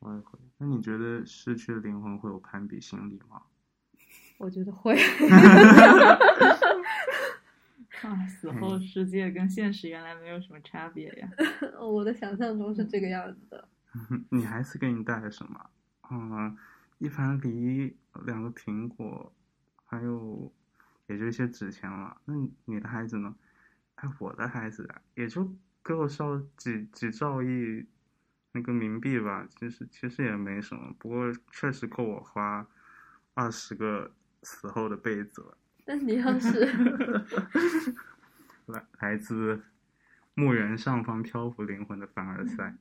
[0.00, 0.38] 我也会。
[0.58, 3.42] 那你觉得失去的灵魂会有攀比心理吗？
[4.38, 4.94] 我觉得会。
[8.02, 11.30] 啊，死后世界跟现实原来没有什么差别呀。
[11.80, 13.68] 我的想象中是这个样子的。
[14.30, 15.70] 你还是给你带来什么？
[16.10, 16.54] 嗯，
[17.04, 17.94] 一盘梨，
[18.24, 19.30] 两个苹果，
[19.84, 20.50] 还有
[21.06, 22.16] 也就一些纸钱了。
[22.24, 23.36] 那你的孩子呢？
[23.96, 25.54] 哎，我的孩子啊，也就
[25.84, 27.86] 给我烧几几兆亿
[28.52, 32.66] 那个冥币吧，其实其实也没什么，不过确实够我花
[33.34, 34.10] 二十个
[34.42, 35.58] 死后的被子了。
[35.84, 36.64] 但你要是
[38.64, 39.62] 来来自
[40.32, 42.74] 墓园上方漂浮灵魂的凡尔赛。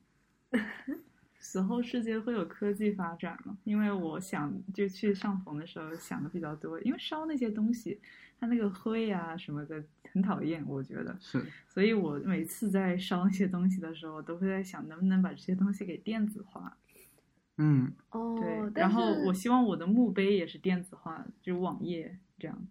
[1.43, 3.57] 死后世界会有科技发展吗？
[3.65, 7.99] 因为我想就去上坟的时候想的比较多，因为烧那些东西，
[8.39, 9.83] 它那个灰啊什么的
[10.13, 16.77] 很讨厌，我觉得，是，所以我每次在烧那些东西的时候，都会在想能不能把这些东西给电子化。
[17.57, 22.67] 嗯，哦，对，然后我希望我的墓碑也是电子化，就网页这样，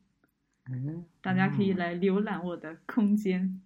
[0.70, 3.60] 嗯，大家可以嗯来浏览我的空间，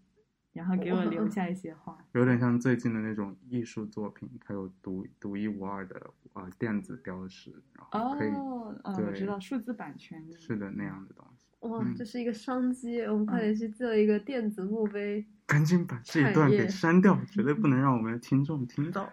[0.57, 1.97] 然后给我留下一些话。
[2.13, 11.47] 有点像最近的那种艺术作品，它有独独一无二的呃电子标识，然后可以、哦，嗯，我知道数字版权是的那样的东西。
[11.61, 15.25] 哇，嗯这是一个商机，我们快嗯点去做一个电子墓碑。
[15.47, 19.09] 赶紧把这一段给删掉，绝对不能让我们的听众听到。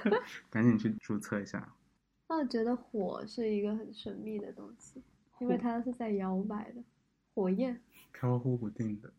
[0.48, 1.74] 赶紧去注册一下。
[2.26, 5.02] 那我觉得火是一个很神秘的东西，
[5.40, 6.82] 因为它是在摇摆的，
[7.34, 7.78] 火焰。
[8.12, 9.12] 飘忽不定的，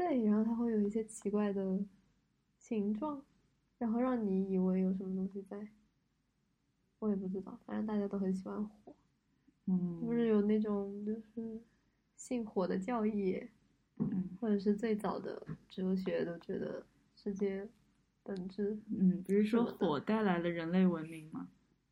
[0.00, 1.78] 对，然后它会有一些奇怪的
[2.58, 3.22] 形状，
[3.76, 5.68] 然后让你以为有什么东西在。
[7.00, 8.96] 我也不知道，反正大家都很喜欢火，
[9.66, 11.60] 嗯，不是有那种就是
[12.16, 13.46] 信火的教义，
[13.98, 16.82] 嗯或者是最早的哲学都觉得
[17.14, 17.68] 世界
[18.22, 21.46] 本质，嗯，不是说火带来了人类文明吗？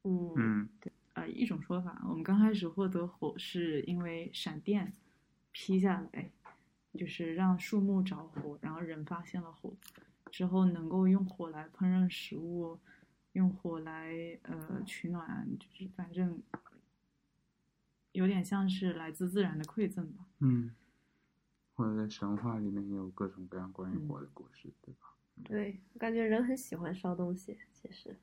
[0.04, 0.68] 嗯嗯
[1.12, 4.94] 呃，一种说法，我们刚开始获得火是因为闪电
[5.52, 6.30] 劈下来，
[6.98, 9.72] 就是让树木着火，然后人发现了火
[10.30, 12.78] 之后，能够用火来烹饪食物，
[13.32, 16.42] 用火来呃取暖，就是反正
[18.12, 20.26] 有点像是来自自然的馈赠吧。
[20.40, 20.74] 嗯，
[21.74, 25.14] 或者在神话里面也有各种各样关于嗯火的故事，对吧？
[25.44, 28.16] 对，我感觉人很喜欢烧东西，其实。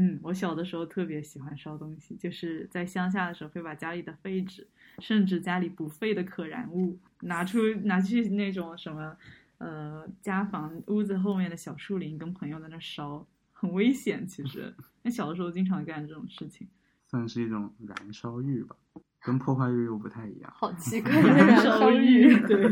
[0.00, 4.66] 嗯，我小的时候特别喜欢烧东西，就是在乡下的时候会把家里的废纸，
[4.98, 9.14] 甚至家里不废的可燃物拿出拿去那种什么，
[9.58, 14.26] 呃，家房屋子后面的小树林，跟朋友在那烧，很危险。
[14.26, 14.74] 其实，
[15.04, 16.66] 那小的时候经常干这种事情。
[17.06, 18.74] 算是一种燃烧欲吧，
[19.20, 20.50] 跟破坏欲又不太一样。
[20.54, 22.70] 好奇 怪的燃烧欲，欲，对，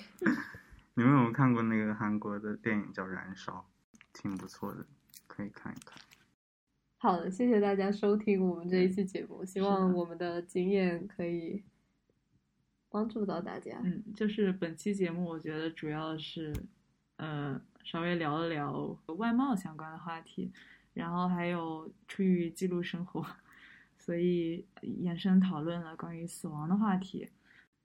[0.96, 3.52] 你们有没有看过那个韩国的电影叫《燃烧》，
[4.14, 4.86] 挺不错的，
[5.26, 5.98] 可以看一看。
[7.04, 11.62] 好的，谢谢大家收听我们这一期节目，希望我们的经验可以
[12.88, 13.78] 帮助到大家。
[13.84, 16.50] 嗯，就是本期节目，我觉得主要是，
[17.16, 20.50] 呃，稍微聊了聊外貌相关的话题，
[20.94, 23.22] 然后还有出于记录生活，
[23.98, 27.28] 所以延伸讨论了关于死亡的话题。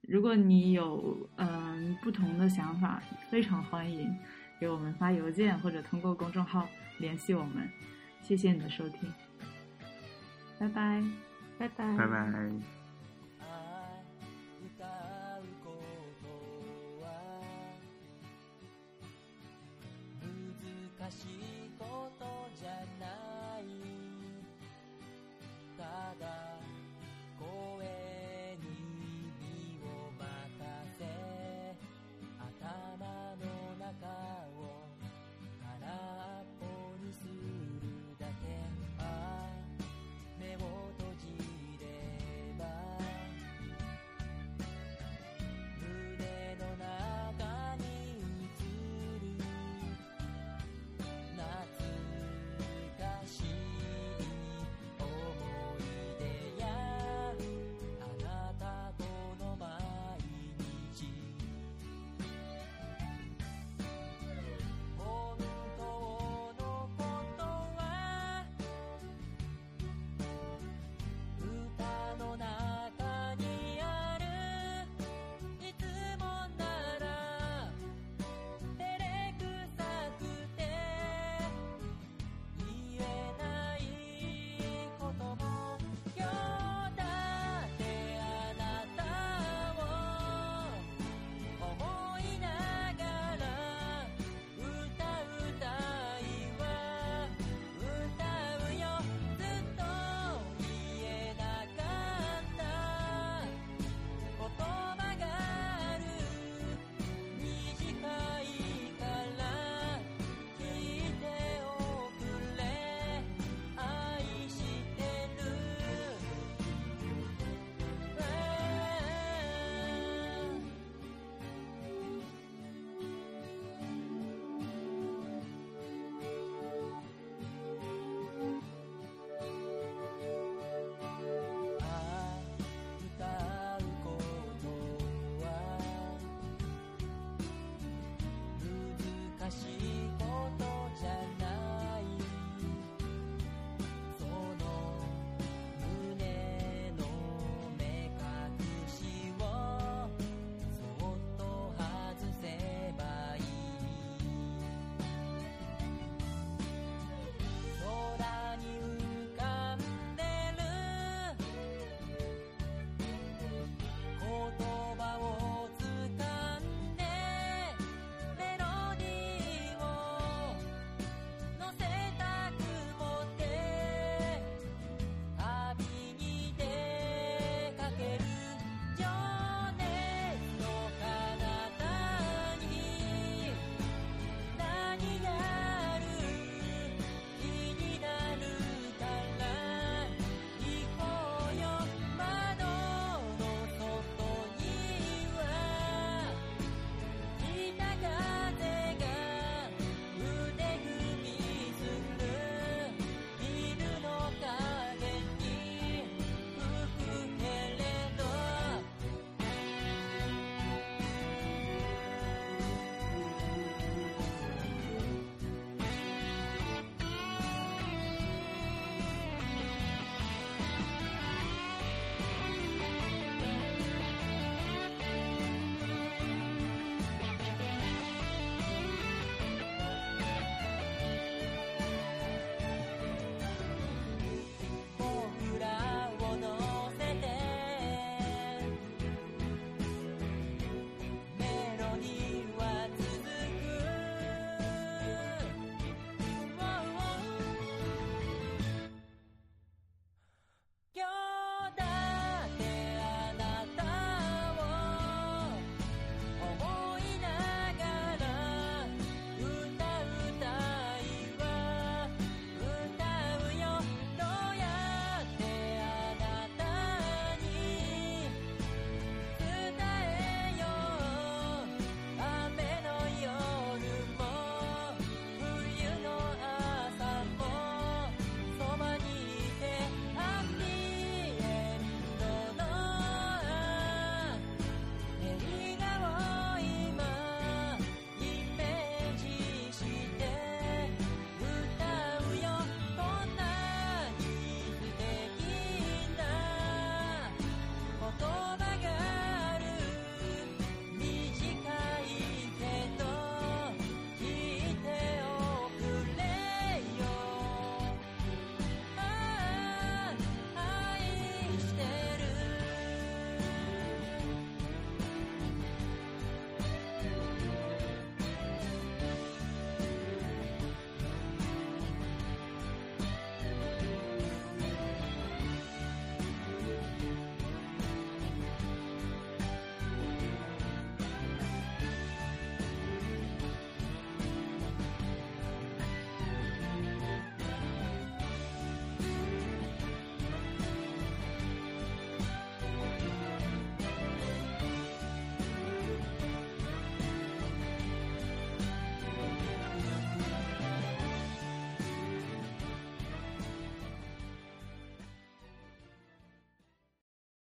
[0.00, 4.16] 如果你有嗯、不同的想法，非常欢迎
[4.58, 6.66] 给我们发邮件或者通过公众号
[7.00, 7.68] 联系我们。
[8.21, 9.13] 谢谢你的收听，
[10.59, 11.03] 拜拜。
[11.57, 12.13] 拜拜，拜拜。
[13.39, 14.01] ああ
[14.61, 14.83] 歌
[15.39, 15.71] うこ
[16.21, 16.25] と
[17.05, 17.05] は
[20.21, 22.25] 難しいこと
[22.59, 22.69] じゃ
[22.99, 23.05] な
[23.59, 23.63] い
[25.77, 25.83] た
[26.19, 26.48] だ